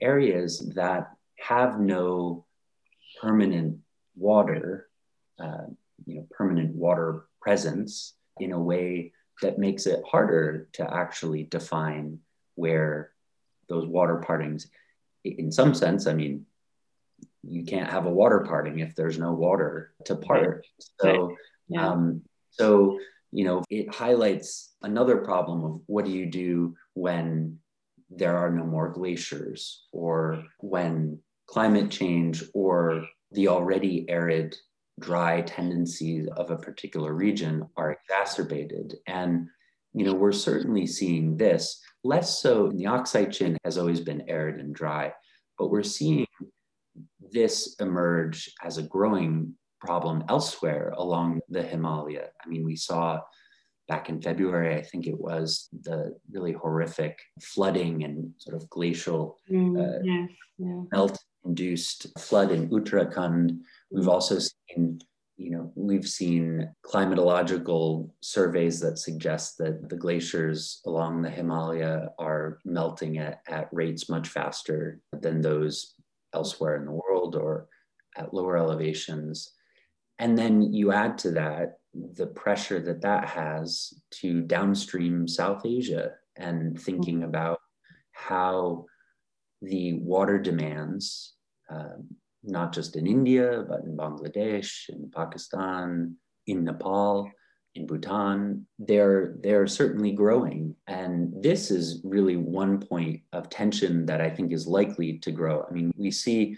[0.00, 2.44] areas that have no
[3.20, 3.78] permanent
[4.16, 4.88] water,
[5.38, 5.66] uh,
[6.06, 12.18] you know, permanent water presence in a way that makes it harder to actually define
[12.54, 13.12] where
[13.68, 14.68] those water partings,
[15.24, 16.46] in some sense, I mean,
[17.42, 20.66] you can't have a water parting if there's no water to part.
[21.00, 21.36] So,
[21.68, 21.88] yeah.
[21.88, 22.98] um, so
[23.32, 27.58] you know, it highlights another problem of what do you do when
[28.08, 31.18] there are no more glaciers or when
[31.48, 34.54] climate change or the already arid
[35.00, 38.94] dry tendencies of a particular region are exacerbated.
[39.06, 39.48] And
[39.92, 44.60] you know we're certainly seeing this less so in the chin has always been arid
[44.60, 45.10] and dry
[45.58, 46.26] but we're seeing
[47.32, 52.26] this emerge as a growing problem elsewhere along the himalaya.
[52.44, 53.20] I mean we saw
[53.88, 59.38] back in February, I think it was the really horrific flooding and sort of glacial
[59.50, 60.82] mm, uh, yes, yeah.
[60.92, 63.58] melt induced flood in Uttarakhand.
[63.90, 64.98] We've also seen,
[65.36, 72.58] you know, we've seen climatological surveys that suggest that the glaciers along the Himalaya are
[72.64, 75.94] melting at, at rates much faster than those
[76.34, 77.68] elsewhere in the world or
[78.16, 79.52] at lower elevations.
[80.18, 81.78] And then you add to that
[82.14, 87.28] the pressure that that has to downstream South Asia and thinking mm-hmm.
[87.28, 87.60] about
[88.12, 88.86] how
[89.62, 91.34] the water demands,
[91.70, 91.96] uh,
[92.42, 97.30] not just in India, but in Bangladesh, in Pakistan, in Nepal,
[97.74, 100.74] in Bhutan, they're, they're certainly growing.
[100.86, 105.66] And this is really one point of tension that I think is likely to grow.
[105.68, 106.56] I mean, we see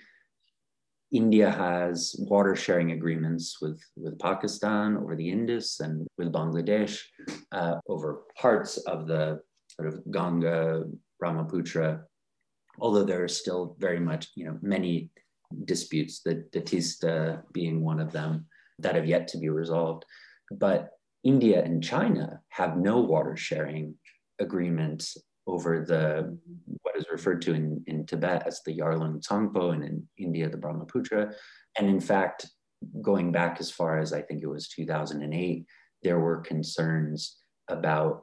[1.11, 7.01] India has water sharing agreements with, with Pakistan over the Indus and with Bangladesh
[7.53, 9.41] uh, over parts of the
[9.71, 10.85] sort of Ganga,
[11.19, 12.03] Brahmaputra,
[12.79, 15.11] although there are still very much, you know, many
[15.65, 18.47] disputes, the, the Tista being one of them,
[18.79, 20.05] that have yet to be resolved.
[20.51, 20.91] But
[21.25, 23.95] India and China have no water sharing
[24.39, 25.05] agreement
[25.47, 26.39] over the
[26.99, 31.33] is referred to in, in Tibet as the Yarlung Tsangpo and in India the Brahmaputra.
[31.79, 32.47] And in fact,
[33.03, 35.65] going back as far as I think it was 2008,
[36.03, 38.23] there were concerns about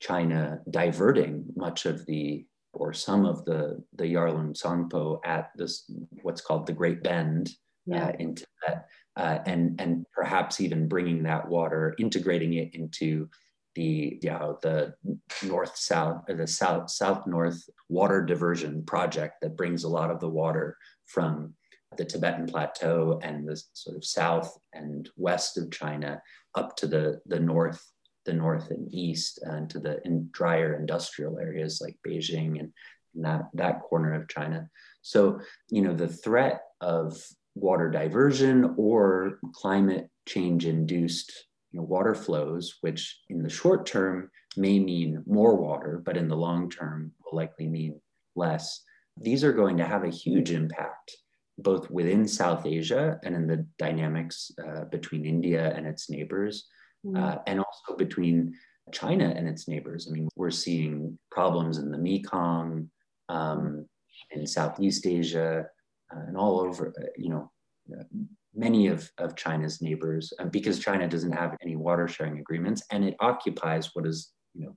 [0.00, 2.44] China diverting much of the
[2.74, 5.90] or some of the the Yarlung Tsangpo at this
[6.22, 7.50] what's called the Great Bend
[7.86, 8.06] yeah.
[8.06, 13.28] uh, in Tibet, uh, and and perhaps even bringing that water, integrating it into
[13.74, 14.94] the you know, the
[15.42, 20.20] north south or the south south north water diversion project that brings a lot of
[20.20, 21.54] the water from
[21.96, 26.22] the Tibetan plateau and the sort of south and west of China
[26.54, 27.84] up to the the north
[28.24, 32.72] the north and east uh, and to the in drier industrial areas like Beijing and,
[33.14, 34.68] and that that corner of China.
[35.02, 37.16] So you know the threat of
[37.54, 41.32] water diversion or climate change induced
[41.72, 46.28] you know, water flows, which in the short term may mean more water, but in
[46.28, 48.00] the long term will likely mean
[48.36, 48.82] less.
[49.16, 51.16] These are going to have a huge impact
[51.58, 56.66] both within South Asia and in the dynamics uh, between India and its neighbors,
[57.04, 57.16] mm.
[57.16, 58.54] uh, and also between
[58.90, 60.08] China and its neighbors.
[60.08, 62.90] I mean, we're seeing problems in the Mekong,
[63.28, 63.86] um,
[64.30, 65.66] in Southeast Asia,
[66.14, 67.50] uh, and all over, uh, you know,
[68.54, 73.04] many of, of China's neighbors uh, because China doesn't have any water sharing agreements and
[73.04, 74.76] it occupies what is, you know,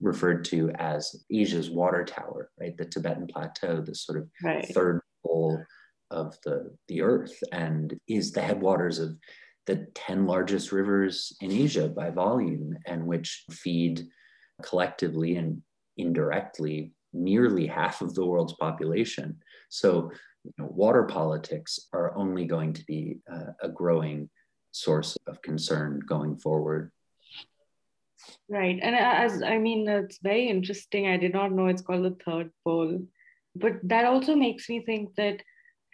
[0.00, 2.76] referred to as Asia's water tower, right?
[2.76, 4.66] The Tibetan Plateau, this sort of right.
[4.68, 5.62] third pole
[6.10, 9.16] of the, the earth, and is the headwaters of
[9.66, 14.06] the 10 largest rivers in Asia by volume, and which feed
[14.62, 15.60] collectively and
[15.96, 19.36] indirectly nearly half of the world's population.
[19.68, 20.10] So,
[20.56, 24.30] you know, water politics are only going to be uh, a growing
[24.72, 26.90] source of concern going forward.
[28.48, 28.78] Right.
[28.82, 31.06] And as I mean, it's very interesting.
[31.06, 33.00] I did not know it's called the third pole.
[33.54, 35.42] But that also makes me think that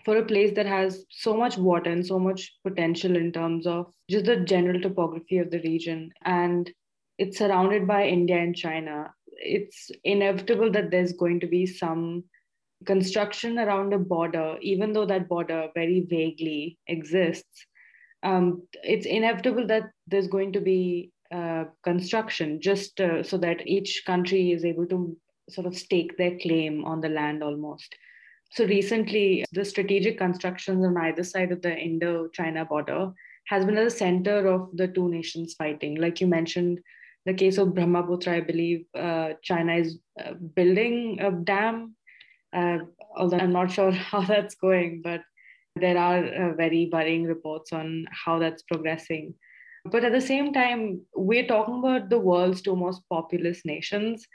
[0.04, 3.92] for a place that has so much water and so much potential in terms of
[4.10, 6.70] just the general topography of the region, and
[7.18, 12.24] it's surrounded by India and China, it's inevitable that there's going to be some
[12.86, 17.66] construction around a border, even though that border very vaguely exists.
[18.22, 24.04] Um, it's inevitable that there's going to be uh, construction just uh, so that each
[24.06, 25.16] country is able to
[25.50, 27.94] sort of stake their claim on the land almost.
[28.52, 33.12] So recently, the strategic constructions on either side of the Indo China border
[33.48, 35.96] has been at the center of the two nations fighting.
[35.96, 36.80] Like you mentioned,
[37.26, 41.96] the case of Brahmaputra, I believe uh, China is uh, building a dam,
[42.54, 42.78] uh,
[43.16, 45.22] although I'm not sure how that's going, but
[45.76, 49.34] there are uh, very worrying reports on how that's progressing.
[49.84, 54.26] But at the same time, we're talking about the world's two most populous nations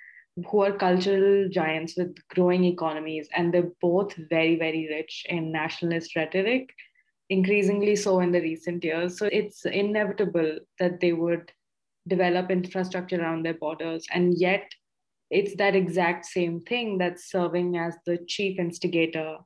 [0.48, 6.16] who are cultural giants with growing economies, and they're both very, very rich in nationalist
[6.16, 6.70] rhetoric,
[7.30, 9.18] increasingly so in the recent years.
[9.18, 11.52] So it's inevitable that they would
[12.08, 14.06] develop infrastructure around their borders.
[14.12, 14.70] And yet,
[15.30, 19.38] it's that exact same thing that's serving as the chief instigator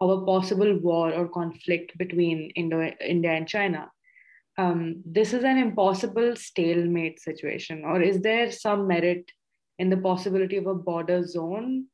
[0.00, 3.90] of a possible war or conflict between Indo- India and China.
[4.58, 9.30] Um, this is an impossible stalemate situation, or is there some merit
[9.78, 11.86] in the possibility of a border zone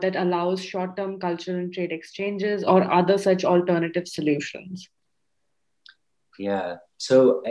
[0.00, 4.88] that allows short term cultural and trade exchanges or other such alternative solutions?
[6.38, 6.76] Yeah.
[6.98, 7.42] So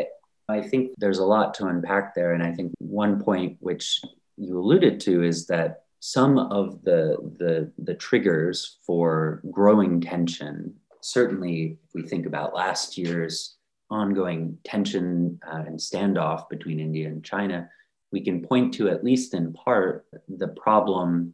[0.48, 2.34] I think there's a lot to unpack there.
[2.34, 4.00] And I think one point which
[4.38, 11.78] you alluded to is that some of the, the, the triggers for growing tension, certainly
[11.84, 13.56] if we think about last year's
[13.90, 17.70] ongoing tension uh, and standoff between India and China,
[18.12, 21.34] we can point to, at least in part, the problem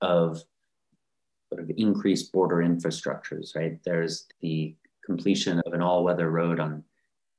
[0.00, 0.42] of
[1.52, 3.78] sort of increased border infrastructures, right?
[3.84, 4.74] There's the
[5.04, 6.84] completion of an all weather road on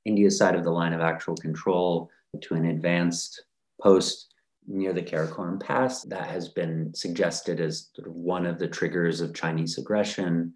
[0.06, 2.10] India's side of the line of actual control
[2.42, 3.44] to an advanced
[3.82, 4.29] post
[4.70, 6.04] near the Karakoram Pass.
[6.04, 10.54] That has been suggested as sort of one of the triggers of Chinese aggression.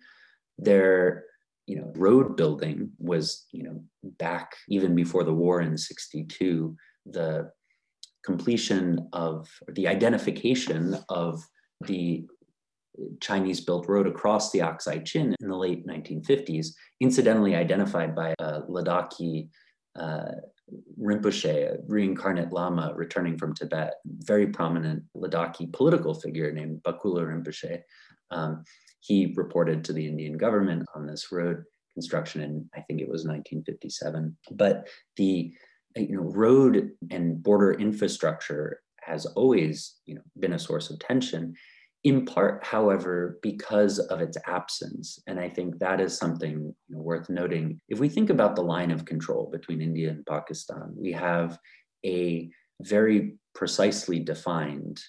[0.57, 1.25] Their
[1.65, 3.83] you know, road building was, you know,
[4.19, 6.75] back even before the war in 62,
[7.07, 7.51] the
[8.23, 11.43] completion of the identification of
[11.81, 12.25] the
[13.21, 16.67] Chinese built road across the Aksai Chin in the late 1950s,
[17.01, 19.49] incidentally identified by a Ladakhi
[19.97, 20.31] uh,
[20.99, 27.81] Rinpoche, a reincarnate Lama returning from Tibet, very prominent Ladakhi political figure named Bakula Rinpoche.
[28.31, 28.63] Um,
[28.99, 33.25] he reported to the Indian government on this road construction in, I think it was
[33.25, 34.35] 1957.
[34.51, 35.53] But the
[35.95, 41.53] you know, road and border infrastructure has always you know, been a source of tension
[42.03, 45.19] in part, however, because of its absence.
[45.27, 47.79] And I think that is something you know, worth noting.
[47.87, 51.57] If we think about the line of control between India and Pakistan, we have
[52.05, 52.49] a
[52.81, 55.01] very precisely defined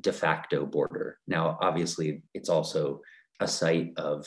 [0.00, 1.18] de facto border.
[1.26, 3.02] Now, obviously, it's also
[3.40, 4.26] a site of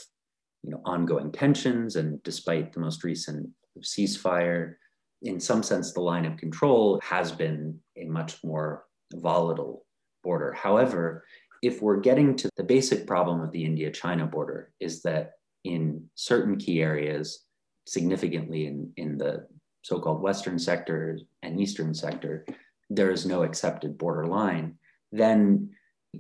[0.62, 3.50] you know, ongoing tensions, and despite the most recent
[3.82, 4.76] ceasefire,
[5.24, 9.86] in some sense, the line of control has been a much more volatile
[10.24, 10.54] border.
[10.54, 11.24] However,
[11.62, 16.08] if we're getting to the basic problem of the India China border, is that in
[16.15, 17.46] certain key areas,
[17.88, 19.48] significantly in, in the
[19.82, 22.46] so called Western sector and Eastern sector,
[22.90, 24.75] there is no accepted border line,
[25.12, 25.69] then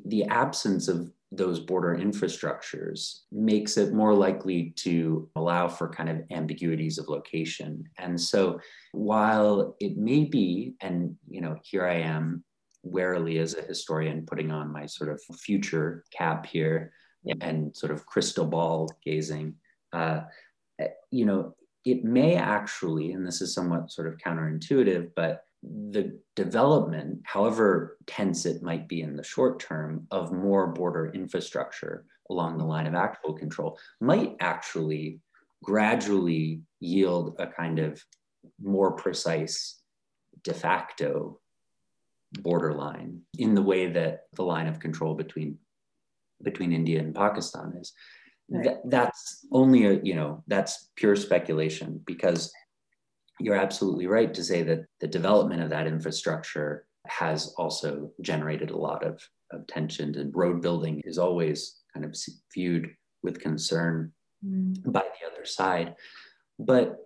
[0.05, 6.21] the absence of those border infrastructures makes it more likely to allow for kind of
[6.31, 7.83] ambiguities of location.
[7.97, 8.59] And so
[8.91, 12.43] while it may be, and you know, here I am
[12.85, 17.33] warily as a historian putting on my sort of future cap here yeah.
[17.41, 19.55] and sort of crystal ball gazing
[19.91, 20.21] uh,
[20.79, 26.19] eh, you know it may actually and this is somewhat sort of counterintuitive but the
[26.35, 32.57] development however tense it might be in the short term of more border infrastructure along
[32.57, 35.19] the line of actual control might actually
[35.63, 38.03] gradually yield a kind of
[38.61, 39.81] more precise
[40.43, 41.39] de facto
[42.41, 45.57] borderline in the way that the line of control between
[46.43, 47.93] between India and Pakistan is.
[48.49, 48.63] Right.
[48.63, 52.51] Th- that's only a you know that's pure speculation because
[53.39, 58.77] you're absolutely right to say that the development of that infrastructure has also generated a
[58.77, 59.21] lot of,
[59.51, 62.15] of tension and road building is always kind of
[62.53, 62.89] viewed
[63.23, 64.11] with concern
[64.45, 64.75] mm.
[64.91, 65.95] by the other side
[66.59, 67.04] but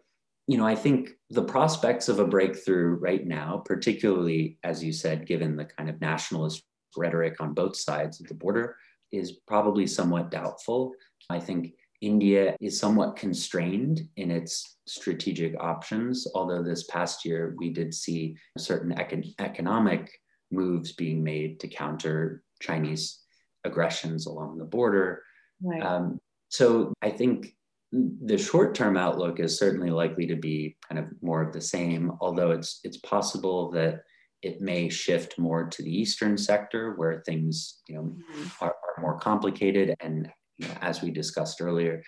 [0.49, 5.27] you know i think the prospects of a breakthrough right now particularly as you said
[5.27, 6.63] given the kind of nationalist
[6.97, 8.75] rhetoric on both sides of the border
[9.11, 10.91] is probably somewhat doubtful
[11.29, 17.71] i think India is somewhat constrained in its strategic options, although this past year we
[17.71, 20.09] did see certain econ- economic
[20.49, 23.19] moves being made to counter Chinese
[23.65, 25.23] aggressions along the border.
[25.61, 25.83] Right.
[25.83, 27.53] Um, so I think
[27.91, 32.51] the short-term outlook is certainly likely to be kind of more of the same, although
[32.51, 34.01] it's it's possible that
[34.41, 38.47] it may shift more to the eastern sector where things you know mm-hmm.
[38.61, 40.29] are, are more complicated and
[40.81, 42.03] as we discussed earlier,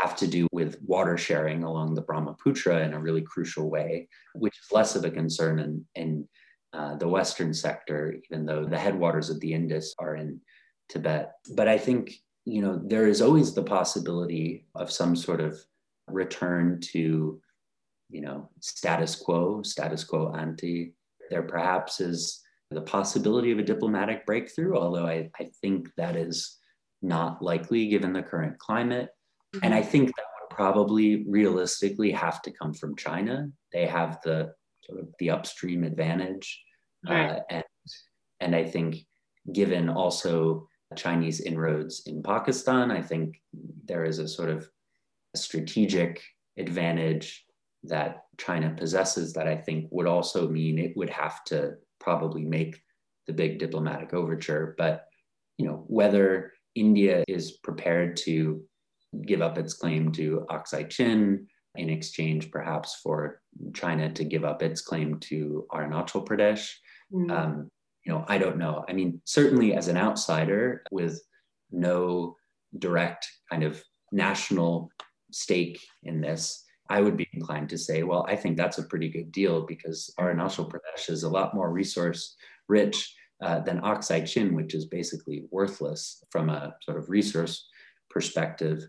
[0.00, 4.54] have to do with water sharing along the Brahmaputra in a really crucial way, which
[4.58, 6.28] is less of a concern in, in
[6.72, 10.40] uh, the Western sector, even though the headwaters of the Indus are in
[10.88, 11.32] Tibet.
[11.54, 12.12] But I think,
[12.46, 15.58] you know, there is always the possibility of some sort of
[16.06, 17.40] return to,
[18.08, 20.94] you know, status quo, status quo ante.
[21.28, 22.40] There perhaps is
[22.70, 26.56] the possibility of a diplomatic breakthrough, although I, I think that is
[27.02, 29.08] not likely given the current climate.
[29.54, 29.64] Mm-hmm.
[29.64, 33.48] And I think that would probably realistically have to come from China.
[33.72, 34.52] They have the
[34.84, 36.62] sort of the upstream advantage.
[37.04, 37.30] Right.
[37.30, 37.64] Uh, and,
[38.38, 38.98] and I think
[39.52, 43.40] given also Chinese inroads in Pakistan, I think
[43.84, 44.68] there is a sort of
[45.34, 46.22] a strategic
[46.56, 47.44] advantage
[47.84, 52.80] that China possesses that I think would also mean it would have to probably make
[53.26, 54.74] the big diplomatic overture.
[54.78, 55.06] But
[55.58, 58.62] you know whether India is prepared to
[59.26, 63.40] give up its claim to Aksai Chin in exchange, perhaps, for
[63.74, 66.70] China to give up its claim to Arunachal Pradesh.
[67.12, 67.30] Mm.
[67.30, 67.70] Um,
[68.06, 68.84] you know, I don't know.
[68.88, 71.20] I mean, certainly as an outsider with
[71.72, 72.36] no
[72.78, 73.82] direct kind of
[74.12, 74.90] national
[75.32, 79.08] stake in this, I would be inclined to say, well, I think that's a pretty
[79.08, 82.36] good deal because Arunachal Pradesh is a lot more resource
[82.68, 87.68] rich uh, than Aksai Chin, which is basically worthless from a sort of resource
[88.08, 88.88] perspective.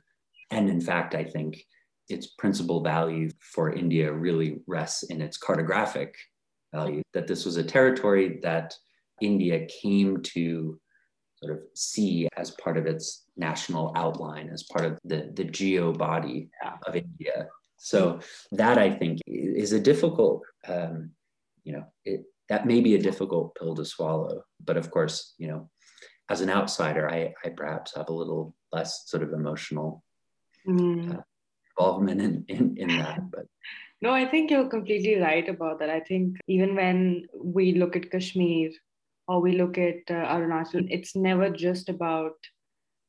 [0.52, 1.66] And in fact, I think
[2.08, 6.14] its principal value for India really rests in its cartographic
[6.72, 8.76] value, that this was a territory that
[9.22, 10.80] India came to
[11.42, 15.94] sort of see as part of its national outline, as part of the, the geo
[15.94, 16.50] body
[16.88, 17.48] of India.
[17.78, 18.20] So
[18.54, 21.12] that I think is a difficult, um,
[21.64, 24.44] you know, it, that may be a difficult pill to swallow.
[24.64, 25.70] But of course, you know,
[26.30, 30.04] as an outsider, I, I perhaps have a little less sort of emotional
[30.68, 31.16] mm.
[31.16, 31.22] uh,
[31.78, 33.30] involvement in, in, in that.
[33.30, 33.46] But
[34.02, 35.90] no, I think you're completely right about that.
[35.90, 38.72] I think even when we look at Kashmir
[39.28, 42.36] or we look at uh, Arunachal, it's never just about,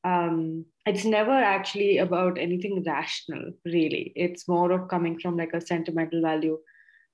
[0.04, 4.12] um, it's never actually about anything rational, really.
[4.16, 6.58] It's more of coming from like a sentimental value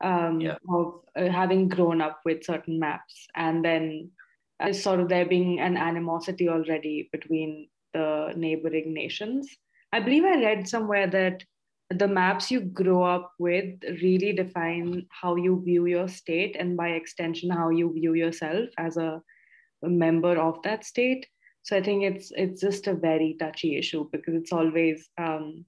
[0.02, 0.57] um, yeah.
[0.68, 4.11] of uh, having grown up with certain maps and then
[4.61, 9.48] uh, sort of there being an animosity already between the neighboring nations.
[9.92, 11.44] I believe I read somewhere that
[11.91, 16.89] the maps you grow up with really define how you view your state and by
[16.89, 19.20] extension how you view yourself as a,
[19.85, 21.26] a member of that state
[21.62, 25.64] so i think it's it's just a very touchy issue because it's always um,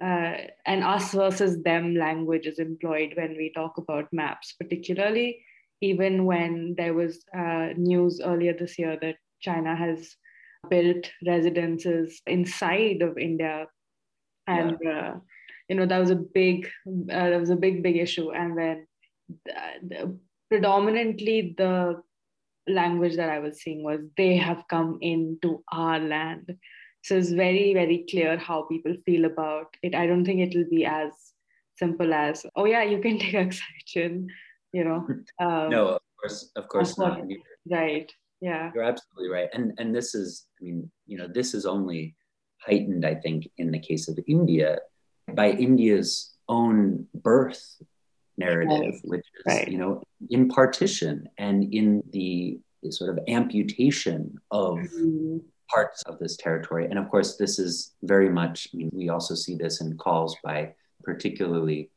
[0.00, 0.34] uh,
[0.66, 5.42] an us versus them language is employed when we talk about maps, particularly
[5.80, 10.16] even when there was uh, news earlier this year that China has
[10.70, 13.66] built residences inside of India,
[14.46, 14.90] and yeah.
[14.90, 15.14] uh,
[15.68, 18.30] you know that was a big uh, that was a big big issue.
[18.30, 18.86] And then
[19.44, 22.02] the, the, predominantly the
[22.66, 26.56] language that I was seeing was they have come into our land
[27.02, 29.94] so it's very, very clear how people feel about it.
[29.94, 31.12] I don't think it'll be as
[31.78, 33.54] simple as, oh yeah, you can take
[33.86, 34.28] Chin,
[34.72, 35.06] you know.
[35.40, 37.20] Um, no, of course, of course not.
[37.70, 38.12] Right.
[38.40, 38.70] Yeah.
[38.74, 39.48] You're absolutely right.
[39.52, 42.14] And and this is, I mean, you know, this is only
[42.60, 44.78] heightened, I think, in the case of India
[45.34, 47.80] by India's own birth
[48.36, 49.00] narrative, right.
[49.04, 49.68] which is, right.
[49.68, 52.58] you know, in partition and in the
[52.90, 56.86] sort of amputation of mm-hmm parts of this territory.
[56.86, 60.36] And of course, this is very much, I mean, we also see this in calls
[60.42, 61.90] by particularly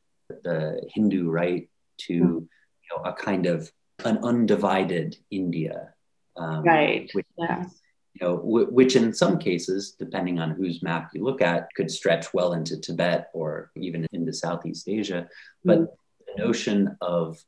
[0.43, 1.69] the Hindu right
[1.99, 2.39] to mm.
[2.41, 3.71] you know, a kind of
[4.03, 5.93] an undivided India.
[6.37, 7.09] Um, right.
[7.13, 7.65] Which, yeah.
[8.13, 11.89] You know, w- which in some cases, depending on whose map you look at, could
[11.89, 15.27] stretch well into Tibet or even into Southeast Asia.
[15.63, 15.87] But mm.
[16.27, 17.43] the notion of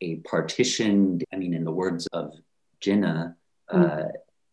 [0.00, 2.32] a partitioned, I mean, in the words of
[2.80, 3.34] Jinnah,
[3.68, 4.04] uh,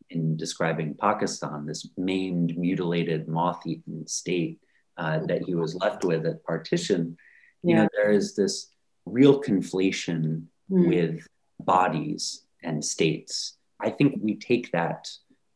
[0.10, 4.60] in describing Pakistan, this maimed, mutilated, moth eaten state
[4.98, 7.18] uh, that he was left with at partition,
[7.64, 8.68] you know, there is this
[9.06, 10.88] real conflation mm.
[10.88, 11.26] with
[11.60, 13.58] bodies and states.
[13.80, 15.10] I think we take that,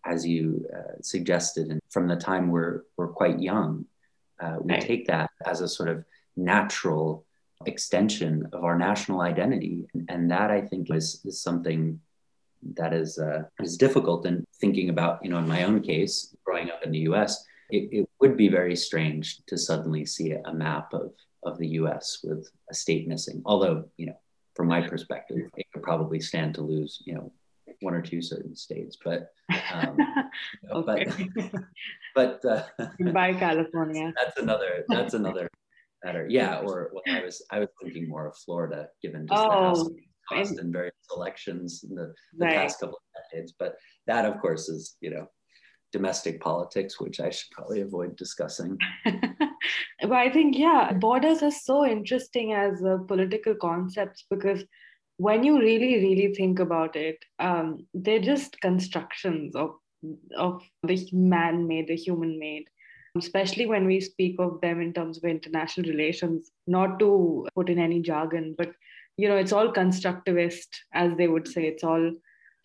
[0.07, 3.85] as you uh, suggested, and from the time we're, we're quite young,
[4.39, 4.81] uh, we right.
[4.81, 6.03] take that as a sort of
[6.35, 7.25] natural
[7.65, 9.87] extension of our national identity.
[9.93, 11.99] And, and that I think is, is something
[12.75, 14.25] that is uh, is difficult.
[14.25, 17.89] And thinking about, you know, in my own case, growing up in the U.S., it,
[17.91, 21.11] it would be very strange to suddenly see a map of
[21.43, 22.19] of the U.S.
[22.23, 23.41] with a state missing.
[23.45, 24.17] Although, you know,
[24.55, 27.31] from my perspective, it could probably stand to lose, you know,
[27.81, 28.97] one or two certain states.
[29.03, 29.29] But,
[29.73, 29.97] um,
[30.85, 31.07] but,
[32.15, 32.63] but uh,
[33.11, 34.83] by California, that's another.
[34.87, 35.49] That's another
[36.03, 36.27] matter.
[36.29, 39.55] Yeah, or well, I was I was thinking more of Florida, given just oh, the
[39.55, 39.89] house
[40.29, 42.55] cost and various elections in the, the right.
[42.55, 43.53] past couple of decades.
[43.57, 43.75] But
[44.07, 45.27] that, of course, is you know
[45.91, 48.77] domestic politics, which I should probably avoid discussing.
[49.05, 54.63] but I think, yeah, borders are so interesting as uh, political concepts because
[55.17, 59.71] when you really, really think about it, um, they're just constructions of,
[60.35, 62.65] of the man made, the human made.
[63.17, 67.79] Especially when we speak of them in terms of international relations, not to put in
[67.79, 68.71] any jargon, but
[69.17, 71.65] you know, it's all constructivist, as they would say.
[71.65, 72.11] It's all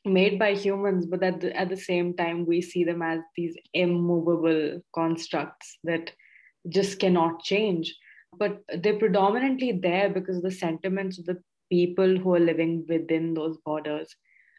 [0.04, 3.56] made by humans, but at the, at the same time, we see them as these
[3.72, 6.10] immovable constructs that
[6.68, 7.96] just cannot change.
[8.38, 11.42] But they're predominantly there because of the sentiments of the
[11.72, 14.14] people who are living within those borders.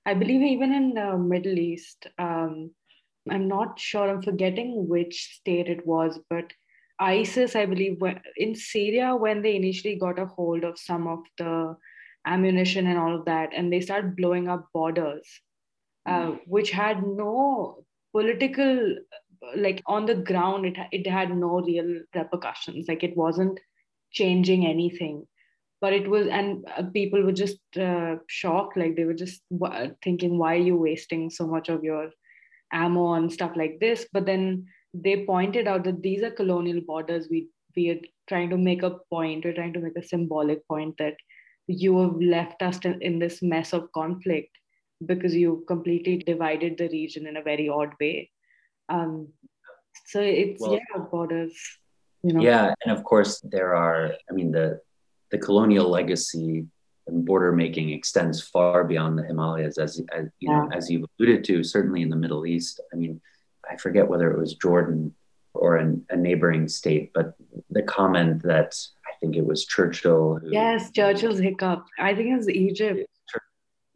[0.05, 2.71] I believe even in the Middle East, um,
[3.29, 6.51] I'm not sure, I'm forgetting which state it was, but
[6.99, 7.99] ISIS, I believe,
[8.37, 11.75] in Syria, when they initially got a hold of some of the
[12.25, 15.27] ammunition and all of that, and they started blowing up borders,
[16.05, 16.35] uh, hmm.
[16.45, 18.95] which had no political,
[19.55, 22.87] like on the ground, it, it had no real repercussions.
[22.87, 23.59] Like it wasn't
[24.11, 25.25] changing anything.
[25.83, 28.77] But it was, and uh, people were just uh, shocked.
[28.77, 29.41] Like they were just
[30.01, 32.09] thinking, why are you wasting so much of your
[32.71, 34.05] ammo on stuff like this?
[34.13, 37.27] But then they pointed out that these are colonial borders.
[37.29, 39.43] We we are trying to make a point.
[39.43, 41.17] We're trying to make a symbolic point that
[41.67, 42.79] you have left us
[43.09, 44.55] in this mess of conflict
[45.05, 48.31] because you completely divided the region in a very odd way.
[48.87, 49.27] Um,
[50.05, 51.53] so it's well, yeah, borders.
[52.23, 52.41] You know.
[52.41, 54.13] Yeah, and of course there are.
[54.29, 54.79] I mean the
[55.33, 56.63] the colonial legacy
[57.07, 60.59] and border making extends far beyond the Himalayas, as, as you yeah.
[60.59, 61.63] know, as you've alluded to.
[61.63, 62.79] Certainly in the Middle East.
[62.93, 63.19] I mean,
[63.69, 65.13] I forget whether it was Jordan
[65.55, 67.33] or an, a neighboring state, but
[67.71, 68.77] the comment that
[69.07, 70.37] I think it was Churchill.
[70.39, 71.83] Who, yes, Churchill's hiccup.
[71.97, 73.09] I think it was Egypt.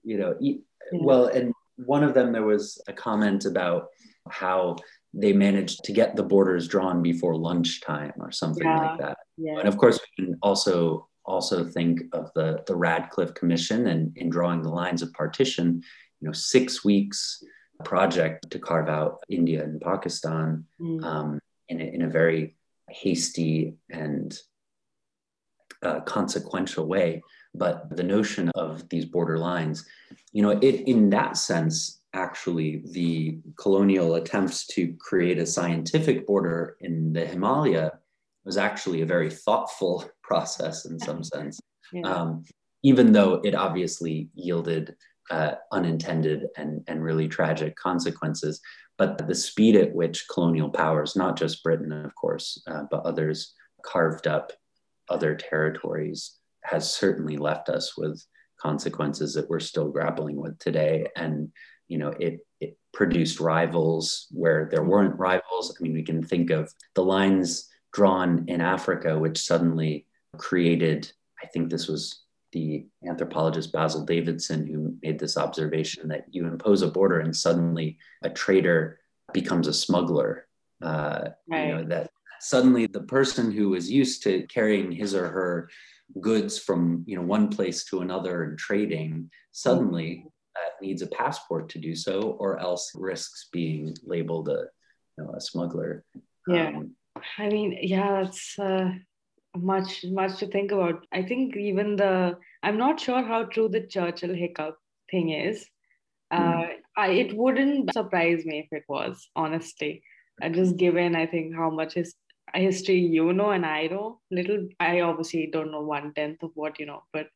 [0.04, 0.56] You know, yeah.
[0.92, 3.90] well, and one of them there was a comment about
[4.30, 4.78] how
[5.14, 8.80] they managed to get the borders drawn before lunchtime or something yeah.
[8.80, 9.18] like that.
[9.38, 9.60] Yeah.
[9.60, 14.30] And of course, we can also also think of the the Radcliffe Commission and in
[14.30, 15.84] drawing the lines of partition.
[16.20, 17.44] You know, six weeks
[17.84, 21.04] project to carve out India and Pakistan mm.
[21.04, 22.56] um, in, a, in a very
[22.90, 24.38] hasty and
[25.84, 27.22] uh, consequential way.
[27.54, 29.86] But the notion of these border lines,
[30.32, 36.78] you know, it in that sense, actually, the colonial attempts to create a scientific border
[36.82, 38.00] in the Himalaya
[38.46, 41.60] was actually a very thoughtful process in some sense,
[41.94, 42.02] yeah.
[42.12, 42.44] um,
[42.84, 44.96] even though it obviously yielded
[45.32, 48.62] uh, unintended and, and really tragic consequences.
[48.98, 53.54] But the speed at which colonial powers, not just Britain, of course, uh, but others,
[53.86, 54.52] carved up
[55.10, 58.22] other territories has certainly left us with
[58.60, 61.08] consequences that we're still grappling with today.
[61.16, 61.52] And,
[61.88, 65.76] you know, it, it produced rivals where there weren't rivals.
[65.80, 70.06] I mean, we can think of the lines drawn in Africa, which suddenly
[70.38, 71.12] created,
[71.42, 72.24] I think this was
[72.54, 77.98] the anthropologist Basil Davidson who made this observation that you impose a border and suddenly
[78.24, 79.00] a trader
[79.34, 80.48] becomes a smuggler.
[80.82, 81.68] Uh, right.
[81.68, 85.70] You know that suddenly the person who was used to carrying his or her
[86.22, 90.24] goods from you know one place to another and trading suddenly
[90.56, 94.66] uh, needs a passport to do so, or else risks being labeled a,
[95.18, 96.04] you know, a smuggler.
[96.48, 96.70] Yeah.
[96.70, 96.96] Um,
[97.38, 98.92] I mean, yeah, that's uh,
[99.62, 101.06] much, much to think about.
[101.12, 104.78] I think even the, I'm not sure how true the Churchill hiccup
[105.12, 105.68] thing is.
[106.32, 106.70] Uh, mm.
[106.96, 110.04] I, it wouldn't surprise me if it was, honestly.
[110.42, 112.16] Uh, just given, I think, how much is
[112.54, 114.20] history you know and I know.
[114.32, 117.28] Little, I obviously don't know one tenth of what you know, but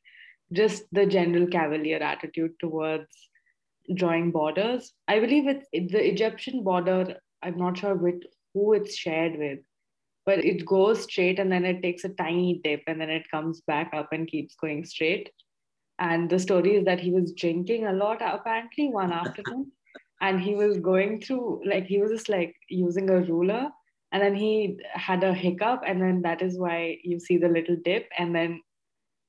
[0.51, 3.07] just the general cavalier attitude towards
[3.95, 4.93] drawing borders.
[5.07, 7.17] I believe it's the Egyptian border.
[7.41, 8.21] I'm not sure with
[8.53, 9.59] who it's shared with,
[10.25, 13.61] but it goes straight and then it takes a tiny dip and then it comes
[13.61, 15.31] back up and keeps going straight.
[15.99, 19.71] And the story is that he was drinking a lot apparently one afternoon,
[20.21, 23.69] and he was going through like he was just like using a ruler,
[24.11, 27.75] and then he had a hiccup, and then that is why you see the little
[27.85, 28.61] dip, and then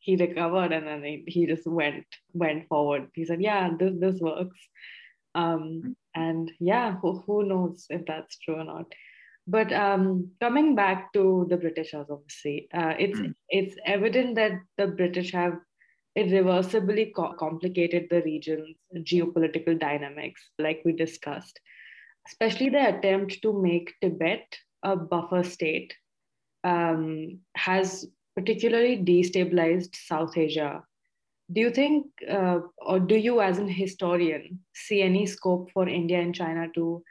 [0.03, 3.09] he recovered and then he, he just went went forward.
[3.15, 4.59] He said yeah this this works.
[5.35, 8.87] Um, and yeah who, who knows if that's true or not
[9.47, 13.35] but um, coming back to the britishers obviously uh, it's mm.
[13.49, 15.55] it's evident that the british have
[16.15, 21.59] irreversibly co- complicated the region's geopolitical dynamics like we discussed
[22.29, 25.93] especially the attempt to make tibet a buffer state
[26.65, 30.83] um, has particularly destabilized South Asia.
[31.53, 36.21] Do you think, uh, or do you, as an historian, see any scope for India
[36.21, 37.03] and China to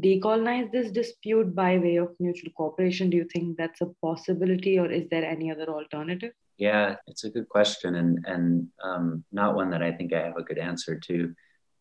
[0.00, 3.10] decolonize this dispute by way of mutual cooperation?
[3.10, 6.32] Do you think that's a possibility, or is there any other alternative?
[6.56, 10.36] Yeah, it's a good question, and and um, not one that I think I have
[10.36, 11.34] a good answer to.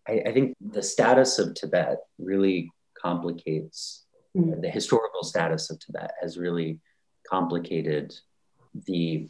[0.07, 2.69] I, I think the status of Tibet really
[3.01, 4.05] complicates
[4.35, 4.61] mm.
[4.61, 6.79] the historical status of Tibet has really
[7.29, 8.13] complicated
[8.85, 9.27] the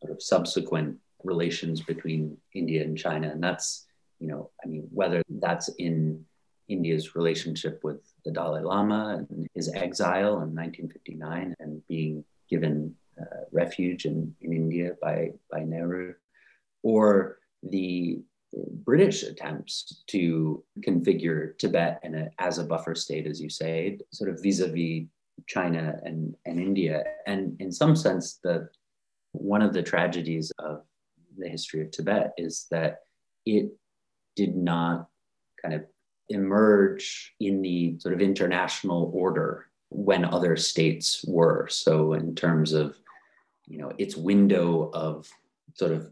[0.00, 3.28] sort of subsequent relations between India and China.
[3.30, 3.86] And that's,
[4.20, 6.24] you know, I mean, whether that's in
[6.68, 13.44] India's relationship with the Dalai Lama and his exile in 1959 and being given uh,
[13.52, 16.14] refuge in, in India by, by Nehru,
[16.82, 18.20] or the
[18.84, 24.42] British attempts to configure Tibet a, as a buffer state, as you say, sort of
[24.42, 25.06] vis a vis
[25.46, 27.04] China and, and India.
[27.26, 28.68] And in some sense, the
[29.32, 30.82] one of the tragedies of
[31.36, 33.00] the history of Tibet is that
[33.46, 33.70] it
[34.36, 35.08] did not
[35.60, 35.84] kind of
[36.28, 41.68] emerge in the sort of international order when other states were.
[41.68, 42.96] So, in terms of
[43.66, 45.28] you know its window of
[45.74, 46.10] sort of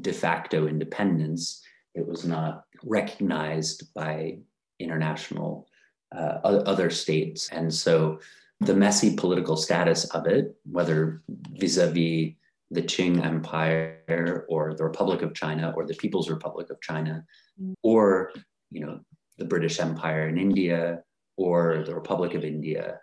[0.00, 1.62] de facto independence,
[1.94, 4.38] it was not recognized by
[4.78, 5.66] international
[6.14, 8.20] uh, other states, and so
[8.60, 12.32] the messy political status of it, whether vis-a-vis
[12.70, 17.24] the Qing Empire or the Republic of China or the People's Republic of China,
[17.62, 17.74] mm.
[17.82, 18.32] or
[18.70, 19.00] you know
[19.38, 21.02] the British Empire in India
[21.36, 22.98] or the Republic of India.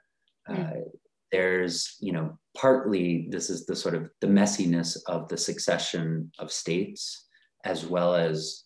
[0.50, 0.72] Mm.
[0.72, 0.80] Uh,
[1.32, 6.52] there's you know partly this is the sort of the messiness of the succession of
[6.52, 7.28] states
[7.66, 8.64] as well as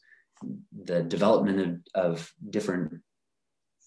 [0.84, 3.02] the development of, of different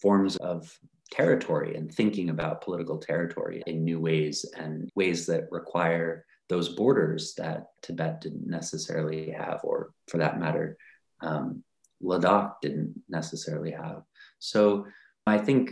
[0.01, 0.71] forms of
[1.11, 7.33] territory and thinking about political territory in new ways and ways that require those borders
[7.35, 10.77] that Tibet didn't necessarily have, or for that matter,
[11.21, 11.63] um,
[12.03, 14.03] Ladakh didn't necessarily have.
[14.39, 14.85] So
[15.27, 15.71] I think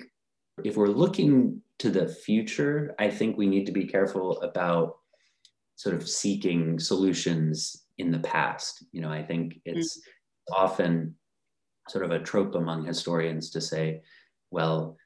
[0.64, 4.98] if we're looking to the future, I think we need to be careful about
[5.76, 8.84] sort of seeking solutions in the past.
[8.92, 10.64] You know, I think it's mm-hmm.
[10.64, 11.16] often
[11.88, 14.02] sort of a trope among historians to say,
[14.52, 14.98] well,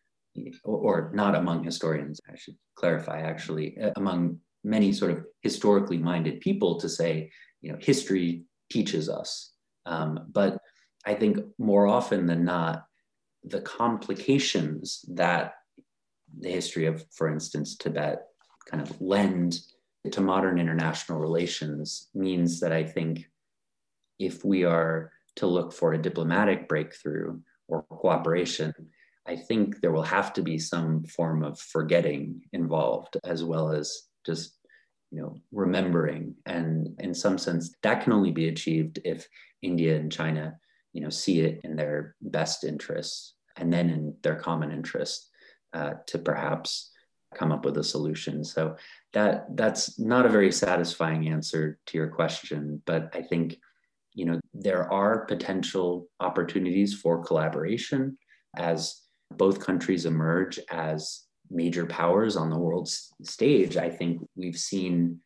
[0.63, 6.39] or, or, not among historians, I should clarify actually, among many sort of historically minded
[6.39, 7.29] people to say,
[7.61, 9.51] you know, history teaches us.
[9.85, 10.57] Um, but
[11.05, 12.85] I think more often than not,
[13.43, 15.55] the complications that
[16.39, 18.23] the history of, for instance, Tibet
[18.69, 19.59] kind of lend
[20.11, 23.25] to modern international relations means that I think
[24.19, 28.73] if we are to look for a diplomatic breakthrough or cooperation,
[29.27, 34.03] I think there will have to be some form of forgetting involved as well as
[34.25, 34.57] just
[35.11, 36.35] you know remembering.
[36.45, 39.27] And in some sense that can only be achieved if
[39.61, 40.53] india and china
[40.93, 45.29] you know see it in their best interests and then in their common interest
[45.73, 46.91] uh, to perhaps
[47.35, 48.75] come up with a solution so
[49.11, 53.57] that that's not a very satisfying answer to your question but i think
[54.13, 58.15] you know there are potential opportunities for collaboration
[58.57, 62.89] as both countries emerge as major powers on the world
[63.21, 65.19] stage, I think we've seen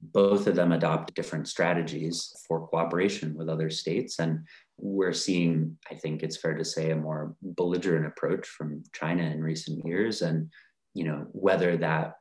[0.00, 4.18] both of them adopt different strategies for cooperation with other states.
[4.18, 4.46] And
[4.76, 9.42] we're seeing, I think it's fair to say, a more belligerent approach from China in
[9.42, 10.22] recent years.
[10.22, 10.50] And,
[10.94, 12.14] you know, whether that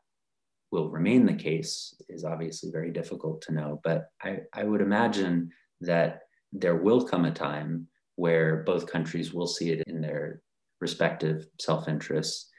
[0.71, 3.79] will remain the case is obviously very difficult to know.
[3.83, 5.49] But I, I would imagine
[5.81, 10.41] that there will come a time where both countries will see it in their
[10.79, 12.49] respective self interests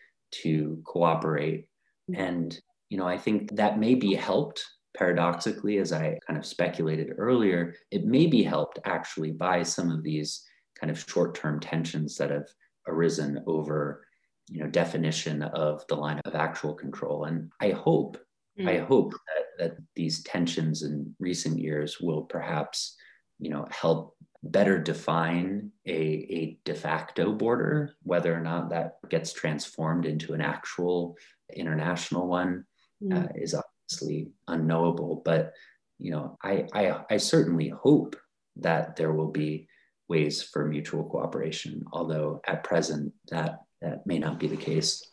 [0.43, 1.67] to cooperate.
[2.11, 2.21] Mm-hmm.
[2.21, 4.65] And, you know, I think that may be helped
[4.97, 10.03] paradoxically, as I kind of speculated earlier, it may be helped actually by some of
[10.03, 10.45] these
[10.79, 12.49] kind of short term tensions that have
[12.87, 14.07] arisen over
[14.49, 18.19] you know definition of the line of actual control and i hope
[18.59, 18.69] mm.
[18.69, 22.97] i hope that, that these tensions in recent years will perhaps
[23.39, 29.33] you know help better define a, a de facto border whether or not that gets
[29.33, 31.17] transformed into an actual
[31.55, 32.65] international one
[33.03, 33.25] mm.
[33.25, 33.55] uh, is
[33.85, 35.53] obviously unknowable but
[35.99, 38.17] you know I, I i certainly hope
[38.57, 39.69] that there will be
[40.09, 45.07] ways for mutual cooperation although at present that that may not be the case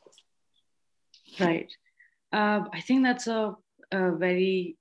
[1.39, 1.72] right
[2.34, 3.55] uh, i think that's a,
[3.91, 4.78] a very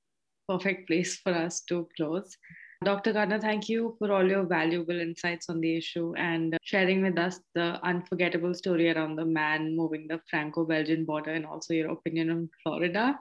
[0.48, 2.36] perfect place for us to close
[2.82, 3.12] Dr.
[3.12, 7.38] Gardner, thank you for all your valuable insights on the issue and sharing with us
[7.54, 12.30] the unforgettable story around the man moving the Franco Belgian border and also your opinion
[12.30, 13.18] on Florida.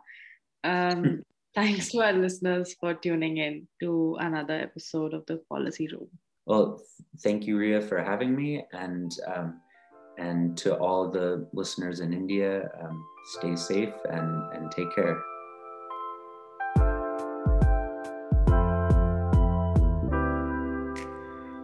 [0.64, 1.24] Um,
[1.55, 6.07] thanks to our listeners for tuning in to another episode of the Policy Room.
[6.45, 6.82] Well,
[7.22, 9.62] thank you, Ria, for having me, and um,
[10.18, 13.05] and to all the listeners in India, um,
[13.38, 15.22] stay safe and and take care.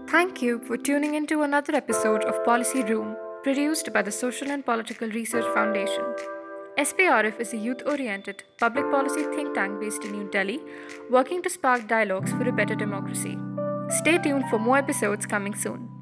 [0.08, 4.52] Thank you for tuning in to another episode of Policy Room, produced by the Social
[4.52, 6.04] and Political Research Foundation.
[6.78, 10.60] SPRF is a youth oriented public policy think tank based in New Delhi,
[11.10, 13.38] working to spark dialogues for a better democracy.
[14.00, 15.95] Stay tuned for more episodes coming soon.